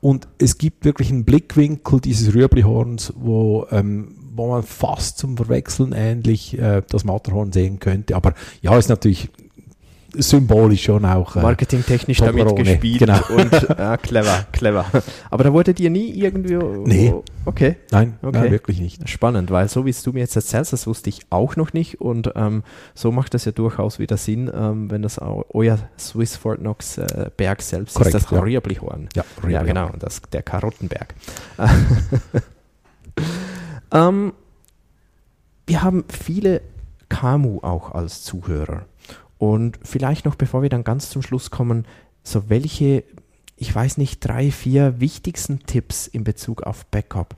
Und 0.00 0.26
es 0.38 0.58
gibt 0.58 0.84
wirklich 0.84 1.10
einen 1.10 1.24
Blickwinkel 1.24 2.00
dieses 2.00 2.34
Rüeblihorns, 2.34 3.12
wo, 3.16 3.66
ähm, 3.70 4.16
wo 4.34 4.48
man 4.48 4.64
fast 4.64 5.18
zum 5.18 5.36
Verwechseln 5.36 5.92
ähnlich 5.92 6.58
äh, 6.58 6.82
das 6.88 7.04
Matterhorn 7.04 7.52
sehen 7.52 7.78
könnte. 7.78 8.16
Aber 8.16 8.34
ja, 8.62 8.76
ist 8.76 8.88
natürlich 8.88 9.30
symbolisch 10.14 10.84
schon 10.84 11.04
auch. 11.04 11.36
Äh, 11.36 11.42
Marketingtechnisch 11.42 12.18
damit 12.18 12.54
gespielt 12.56 13.00
genau. 13.00 13.20
und 13.36 13.52
äh, 13.52 13.96
clever, 14.02 14.46
clever. 14.52 14.84
Aber 15.30 15.44
da 15.44 15.52
wurdet 15.52 15.80
ihr 15.80 15.90
nie 15.90 16.10
irgendwie. 16.10 16.56
Nee. 16.56 17.14
Okay. 17.44 17.76
Nein, 17.90 18.18
okay. 18.22 18.38
nein, 18.38 18.50
wirklich 18.50 18.80
nicht. 18.80 19.08
Spannend, 19.08 19.50
weil 19.50 19.68
so 19.68 19.84
wie 19.86 19.90
es 19.90 20.02
du 20.02 20.12
mir 20.12 20.20
jetzt 20.20 20.36
erzählst, 20.36 20.72
das 20.72 20.86
wusste 20.86 21.08
ich 21.08 21.20
auch 21.30 21.56
noch 21.56 21.72
nicht 21.72 22.00
und 22.00 22.32
ähm, 22.36 22.62
so 22.94 23.10
macht 23.10 23.34
das 23.34 23.44
ja 23.44 23.52
durchaus 23.52 23.98
wieder 23.98 24.16
Sinn, 24.16 24.50
ähm, 24.54 24.90
wenn 24.90 25.02
das 25.02 25.18
euer 25.18 25.78
Swiss 25.98 26.36
Fort 26.36 26.58
Knox 26.58 26.98
äh, 26.98 27.30
Berg 27.36 27.62
selbst 27.62 27.94
Korrekt, 27.94 28.14
ist, 28.14 28.24
das 28.24 28.30
ja. 28.30 28.40
Rieblichhorn. 28.40 29.08
Ja, 29.14 29.22
Rieblichhorn. 29.22 29.52
ja, 29.52 29.62
genau, 29.62 29.90
das, 29.98 30.22
der 30.32 30.42
Karottenberg. 30.42 31.14
ähm, 33.92 34.32
wir 35.66 35.82
haben 35.82 36.04
viele 36.08 36.60
KMU 37.08 37.60
auch 37.62 37.92
als 37.92 38.22
Zuhörer. 38.22 38.86
Und 39.42 39.80
vielleicht 39.82 40.24
noch, 40.24 40.36
bevor 40.36 40.62
wir 40.62 40.68
dann 40.68 40.84
ganz 40.84 41.10
zum 41.10 41.20
Schluss 41.20 41.50
kommen, 41.50 41.84
so 42.22 42.48
welche, 42.48 43.02
ich 43.56 43.74
weiß 43.74 43.98
nicht, 43.98 44.20
drei, 44.20 44.52
vier 44.52 45.00
wichtigsten 45.00 45.66
Tipps 45.66 46.06
in 46.06 46.22
Bezug 46.22 46.62
auf 46.62 46.86
Backup 46.86 47.34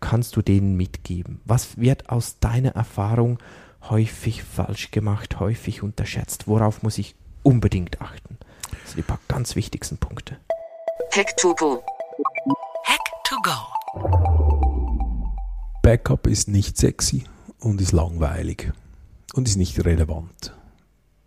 kannst 0.00 0.36
du 0.36 0.42
denen 0.42 0.76
mitgeben? 0.76 1.40
Was 1.46 1.78
wird 1.78 2.10
aus 2.10 2.40
deiner 2.40 2.72
Erfahrung 2.72 3.38
häufig 3.88 4.42
falsch 4.42 4.90
gemacht, 4.90 5.40
häufig 5.40 5.82
unterschätzt? 5.82 6.46
Worauf 6.46 6.82
muss 6.82 6.98
ich 6.98 7.14
unbedingt 7.42 8.02
achten? 8.02 8.36
Das 8.82 8.90
sind 8.90 8.98
die 8.98 9.02
paar 9.02 9.20
ganz 9.26 9.56
wichtigsten 9.56 9.96
Punkte. 9.96 10.36
Hack 11.10 11.34
to 11.38 11.54
go. 11.54 11.82
Hack 12.84 13.00
to 13.24 13.36
go. 13.42 13.56
Backup 15.82 16.26
ist 16.26 16.48
nicht 16.48 16.76
sexy 16.76 17.24
und 17.60 17.80
ist 17.80 17.92
langweilig 17.92 18.74
und 19.32 19.48
ist 19.48 19.56
nicht 19.56 19.82
relevant 19.86 20.52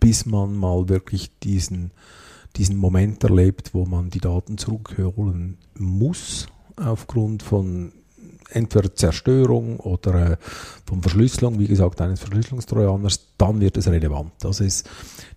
bis 0.03 0.25
man 0.25 0.53
mal 0.57 0.89
wirklich 0.89 1.31
diesen, 1.39 1.91
diesen 2.57 2.75
Moment 2.75 3.23
erlebt, 3.23 3.73
wo 3.73 3.85
man 3.85 4.09
die 4.09 4.19
Daten 4.19 4.57
zurückholen 4.57 5.57
muss, 5.75 6.47
aufgrund 6.75 7.41
von 7.41 7.93
entweder 8.49 8.93
Zerstörung 8.93 9.79
oder 9.79 10.31
äh, 10.31 10.37
von 10.85 11.01
Verschlüsselung, 11.01 11.57
wie 11.57 11.67
gesagt, 11.67 12.01
eines 12.01 12.19
Verschlüsselungstrojaners, 12.19 13.29
dann 13.37 13.61
wird 13.61 13.77
es 13.77 13.87
relevant. 13.87 14.33
Also 14.43 14.65
ist, 14.65 14.89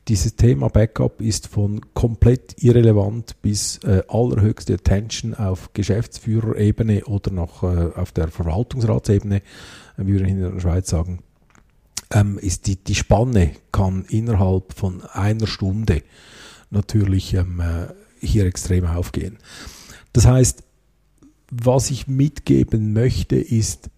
dieses 0.09 0.35
Thema 0.35 0.69
Backup 0.69 1.21
ist 1.21 1.47
von 1.47 1.81
komplett 1.95 2.61
irrelevant 2.61 3.41
bis 3.43 3.79
äh, 3.85 4.03
allerhöchste 4.09 4.75
Attention 4.75 5.33
auf 5.35 5.73
Geschäftsführerebene 5.75 7.05
oder 7.05 7.31
noch 7.31 7.63
äh, 7.63 7.93
auf 7.95 8.11
der 8.11 8.27
Verwaltungsratsebene, 8.29 9.43
wie 9.99 10.13
wir 10.13 10.27
in 10.27 10.41
der 10.41 10.61
Schweiz 10.61 10.91
sagen, 10.91 11.21
ähm, 12.11 12.39
ist 12.39 12.67
die, 12.67 12.77
die 12.77 12.95
Spanne 12.95 13.53
kann 13.73 14.05
innerhalb 14.09 14.73
von 14.73 15.03
einer 15.03 15.47
Stunde 15.47 16.03
natürlich 16.71 17.35
ähm, 17.35 17.61
äh, 17.61 17.89
hier 18.21 18.47
extrem 18.47 18.87
aufgehen. 18.87 19.39
Das 20.13 20.27
heißt, 20.27 20.63
was 21.51 21.91
ich 21.91 22.07
mitgeben 22.07 22.93
möchte, 22.93 23.37
ist, 23.37 23.91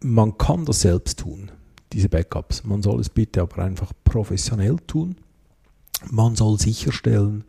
man 0.00 0.38
kann 0.38 0.64
das 0.64 0.82
selbst 0.82 1.20
tun, 1.20 1.50
diese 1.92 2.08
Backups. 2.08 2.64
Man 2.64 2.82
soll 2.82 3.00
es 3.00 3.08
bitte 3.10 3.42
aber 3.42 3.62
einfach 3.62 3.92
professionell 4.04 4.76
tun. 4.86 5.16
Man 6.10 6.36
soll 6.36 6.58
sicherstellen, 6.58 7.44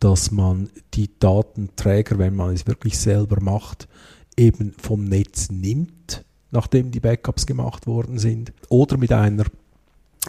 dass 0.00 0.30
man 0.30 0.68
die 0.94 1.18
Datenträger, 1.18 2.18
wenn 2.18 2.36
man 2.36 2.54
es 2.54 2.66
wirklich 2.66 2.98
selber 2.98 3.40
macht, 3.40 3.88
eben 4.36 4.74
vom 4.78 5.04
Netz 5.04 5.50
nimmt 5.50 6.24
nachdem 6.50 6.90
die 6.90 7.00
Backups 7.00 7.46
gemacht 7.46 7.86
worden 7.86 8.18
sind, 8.18 8.52
oder 8.68 8.96
mit 8.96 9.12
einer 9.12 9.44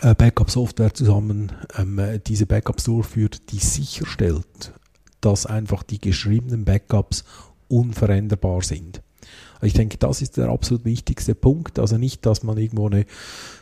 äh, 0.01 0.15
Backup-Software 0.15 0.93
zusammen 0.93 1.51
ähm, 1.77 1.99
diese 2.27 2.45
Backups 2.45 2.83
durchführt, 2.85 3.51
die 3.51 3.59
sicherstellt, 3.59 4.73
dass 5.21 5.45
einfach 5.45 5.83
die 5.83 5.99
geschriebenen 5.99 6.65
Backups 6.65 7.23
unveränderbar 7.67 8.61
sind. 8.63 9.01
Ich 9.61 9.73
denke, 9.73 9.97
das 9.97 10.21
ist 10.21 10.37
der 10.37 10.47
absolut 10.49 10.85
wichtigste 10.85 11.35
Punkt. 11.35 11.79
Also 11.79 11.97
nicht, 11.97 12.25
dass 12.25 12.43
man 12.43 12.57
irgendwo 12.57 12.87
eine, 12.87 13.05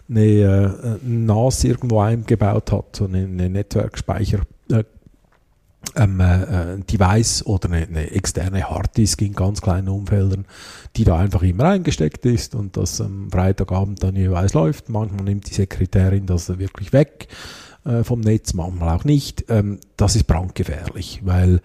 eine, 0.08 1.00
äh, 1.02 1.08
NAS 1.08 1.64
irgendwo 1.64 2.00
eingebaut 2.00 2.72
hat, 2.72 2.96
so 2.96 3.06
eine, 3.06 3.24
eine 3.24 3.50
Netzwerkspeicher, 3.50 4.42
äh, 4.42 4.57
ähm, 5.96 6.20
äh, 6.20 6.78
Device 6.80 7.46
oder 7.46 7.70
eine, 7.70 7.88
eine, 7.88 8.12
externe 8.12 8.70
Harddisk 8.70 9.22
in 9.22 9.34
ganz 9.34 9.62
kleinen 9.62 9.90
Umfeldern, 9.90 10.46
die 10.96 11.04
da 11.04 11.18
einfach 11.18 11.44
immer 11.44 11.66
eingesteckt 11.66 12.26
ist 12.26 12.56
und 12.56 12.78
das 12.78 13.02
am 13.02 13.30
Freitagabend 13.32 14.04
dann 14.04 14.16
jeweils 14.16 14.54
läuft. 14.54 14.90
Manchmal 14.90 15.24
nimmt 15.24 15.50
die 15.50 15.54
Sekretärin 15.54 16.26
das 16.26 16.58
wirklich 16.58 16.94
weg 16.94 17.28
äh, 17.86 18.04
vom 18.04 18.22
Netz, 18.22 18.54
manchmal 18.54 18.98
auch 18.98 19.04
nicht. 19.04 19.46
Ähm, 19.50 19.80
das 19.96 20.16
ist 20.16 20.28
brandgefährlich, 20.28 21.22
weil 21.24 21.62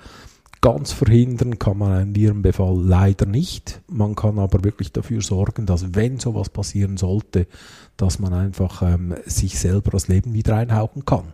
Ganz 0.63 0.93
verhindern 0.93 1.59
kann 1.59 1.77
man 1.77 1.91
einen 1.91 2.15
Virenbefall 2.15 2.81
leider 2.81 3.27
nicht. 3.27 3.83
Man 3.89 4.15
kann 4.15 4.39
aber 4.39 4.63
wirklich 4.63 4.93
dafür 4.93 5.21
sorgen, 5.21 5.67
dass 5.67 5.97
wenn 5.97 6.21
sowas 6.21 6.51
passieren 6.51 6.97
sollte, 6.97 7.49
dass 7.97 8.21
man 8.21 8.33
einfach 8.33 8.81
ähm, 8.83 9.17
sich 9.27 9.59
selber 9.59 9.91
das 9.91 10.07
Leben 10.07 10.35
wieder 10.35 10.55
einhauchen 10.55 11.05
kann. 11.05 11.33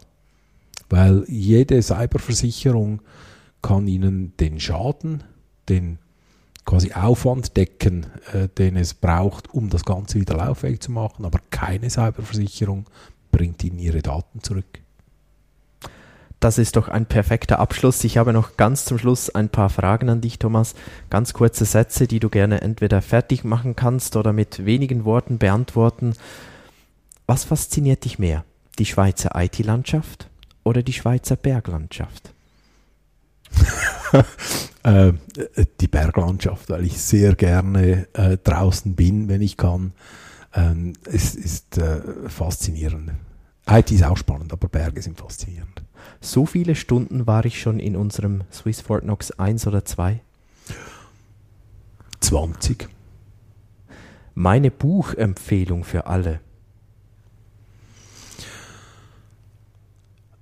Weil 0.89 1.25
jede 1.29 1.83
Cyberversicherung 1.83 3.03
kann 3.63 3.87
Ihnen 3.87 4.37
den 4.39 4.61
Schaden, 4.61 5.25
den 5.69 5.99
quasi 6.65 6.93
Aufwand 6.93 7.57
decken, 7.57 8.07
äh, 8.33 8.49
den 8.49 8.77
es 8.77 8.95
braucht, 8.95 9.53
um 9.53 9.71
das 9.71 9.85
Ganze 9.85 10.21
wieder 10.21 10.37
lauffähig 10.37 10.81
zu 10.81 10.93
machen, 10.93 11.25
aber 11.25 11.41
keine 11.51 11.89
Cyberversicherung 11.89 12.87
bringt 13.33 13.65
Ihnen 13.65 13.79
Ihre 13.79 14.03
Daten 14.03 14.43
zurück. 14.43 14.81
Das 16.41 16.57
ist 16.57 16.77
doch 16.77 16.89
ein 16.89 17.07
perfekter 17.07 17.59
Abschluss. 17.59 18.05
Ich 18.05 18.17
habe 18.17 18.33
noch 18.33 18.57
ganz 18.57 18.85
zum 18.85 18.99
Schluss 18.99 19.29
ein 19.29 19.49
paar 19.49 19.71
Fragen 19.71 20.09
an 20.09 20.21
dich, 20.21 20.39
Thomas. 20.39 20.75
Ganz 21.11 21.33
kurze 21.33 21.65
Sätze, 21.65 22.07
die 22.07 22.21
du 22.21 22.29
gerne 22.29 22.61
entweder 22.61 23.03
fertig 23.03 23.43
machen 23.43 23.75
kannst 23.75 24.15
oder 24.15 24.33
mit 24.33 24.65
wenigen 24.65 25.05
Worten 25.05 25.39
beantworten. 25.39 26.15
Was 27.27 27.43
fasziniert 27.45 28.05
dich 28.05 28.21
mehr? 28.21 28.45
Die 28.79 28.87
Schweizer 28.87 29.33
IT-Landschaft 29.35 30.28
oder 30.69 30.83
die 30.83 30.93
Schweizer 30.93 31.37
Berglandschaft? 31.37 32.33
äh, 34.83 35.13
die 35.81 35.89
Berglandschaft, 35.89 36.69
weil 36.69 36.85
ich 36.85 37.01
sehr 37.01 37.35
gerne 37.35 38.07
äh, 38.13 38.37
draußen 38.37 38.95
bin, 38.95 39.29
wenn 39.29 39.41
ich 39.41 39.57
kann. 39.57 39.93
Ähm, 40.55 40.93
es 41.05 41.35
ist 41.35 41.79
äh, 41.79 42.01
faszinierend. 42.29 43.13
IT 43.69 43.91
ist 43.91 44.05
auch 44.05 44.17
spannend, 44.17 44.53
aber 44.53 44.69
Berge 44.69 45.03
sind 45.03 45.19
faszinierend. 45.19 45.83
So 46.21 46.47
viele 46.47 46.75
Stunden 46.75 47.27
war 47.27 47.45
ich 47.45 47.61
schon 47.61 47.81
in 47.81 47.97
unserem 47.97 48.43
Swiss 48.53 48.81
Fort 48.81 49.03
Knox 49.03 49.31
1 49.33 49.67
oder 49.67 49.85
2? 49.85 50.21
20. 52.21 52.89
Meine 54.35 54.71
Buchempfehlung 54.71 55.85
für 55.85 56.07
alle. 56.07 56.41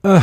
Äh, 0.07 0.21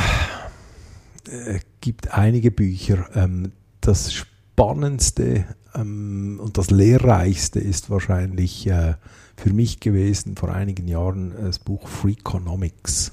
äh, 1.30 1.60
gibt 1.82 2.14
einige 2.14 2.52
Bücher. 2.52 3.10
Ähm, 3.16 3.52
das 3.82 4.14
Spannendste 4.14 5.44
ähm, 5.76 6.40
und 6.42 6.58
das 6.58 6.72
Lehrreichste 6.72 7.60
ist 7.60 7.90
wahrscheinlich 7.90 8.66
äh, 8.68 8.96
für 9.36 9.52
mich 9.52 9.82
gewesen 9.82 10.38
vor 10.38 10.54
einigen 10.54 10.88
Jahren 10.88 11.34
das 11.38 11.60
Buch 11.60 11.90
Freakonomics. 11.90 13.12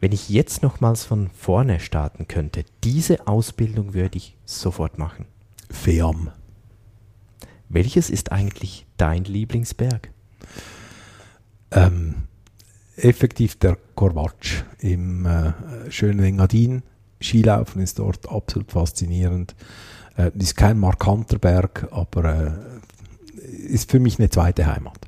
Wenn 0.00 0.12
ich 0.12 0.30
jetzt 0.30 0.62
nochmals 0.62 1.04
von 1.04 1.28
vorne 1.28 1.78
starten 1.78 2.26
könnte, 2.26 2.64
diese 2.82 3.26
Ausbildung 3.26 3.92
würde 3.92 4.16
ich 4.16 4.38
sofort 4.46 4.98
machen. 4.98 5.26
FEAM. 5.70 6.30
Welches 7.68 8.08
ist 8.08 8.32
eigentlich 8.32 8.86
dein 8.96 9.24
Lieblingsberg? 9.24 10.10
Ähm, 11.70 12.14
effektiv 13.02 13.56
der 13.56 13.76
Korvatsch 13.94 14.62
im 14.78 15.26
äh, 15.26 15.52
schönen 15.90 16.24
Engadin. 16.24 16.82
Skilaufen 17.20 17.82
ist 17.82 17.98
dort 17.98 18.28
absolut 18.30 18.72
faszinierend. 18.72 19.54
Äh, 20.16 20.30
ist 20.38 20.56
kein 20.56 20.78
markanter 20.78 21.38
Berg, 21.38 21.88
aber 21.90 22.24
äh, 22.24 22.52
ist 23.66 23.90
für 23.90 24.00
mich 24.00 24.18
eine 24.18 24.30
zweite 24.30 24.66
Heimat. 24.66 24.98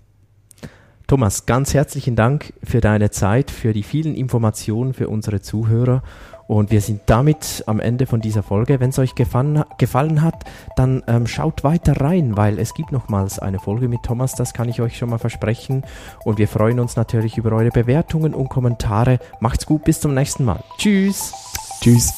Thomas, 1.06 1.44
ganz 1.44 1.74
herzlichen 1.74 2.16
Dank 2.16 2.54
für 2.62 2.80
deine 2.80 3.10
Zeit, 3.10 3.50
für 3.50 3.74
die 3.74 3.82
vielen 3.82 4.14
Informationen 4.14 4.94
für 4.94 5.08
unsere 5.08 5.42
Zuhörer. 5.42 6.02
Und 6.46 6.70
wir 6.70 6.80
sind 6.80 7.02
damit 7.06 7.64
am 7.66 7.80
Ende 7.80 8.06
von 8.06 8.20
dieser 8.20 8.42
Folge. 8.42 8.80
Wenn 8.80 8.90
es 8.90 8.98
euch 8.98 9.14
gefallen, 9.14 9.64
gefallen 9.78 10.22
hat, 10.22 10.44
dann 10.76 11.02
ähm, 11.06 11.26
schaut 11.26 11.64
weiter 11.64 12.00
rein, 12.00 12.36
weil 12.36 12.58
es 12.58 12.74
gibt 12.74 12.92
nochmals 12.92 13.38
eine 13.38 13.58
Folge 13.58 13.88
mit 13.88 14.02
Thomas, 14.02 14.34
das 14.34 14.52
kann 14.52 14.68
ich 14.68 14.80
euch 14.80 14.98
schon 14.98 15.10
mal 15.10 15.18
versprechen. 15.18 15.84
Und 16.24 16.38
wir 16.38 16.48
freuen 16.48 16.80
uns 16.80 16.96
natürlich 16.96 17.38
über 17.38 17.52
eure 17.52 17.70
Bewertungen 17.70 18.34
und 18.34 18.48
Kommentare. 18.48 19.18
Macht's 19.40 19.66
gut, 19.66 19.84
bis 19.84 20.00
zum 20.00 20.14
nächsten 20.14 20.44
Mal. 20.44 20.62
Tschüss. 20.78 21.32
Tschüss. 21.80 22.12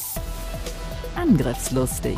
Angriffslustig 1.15 2.17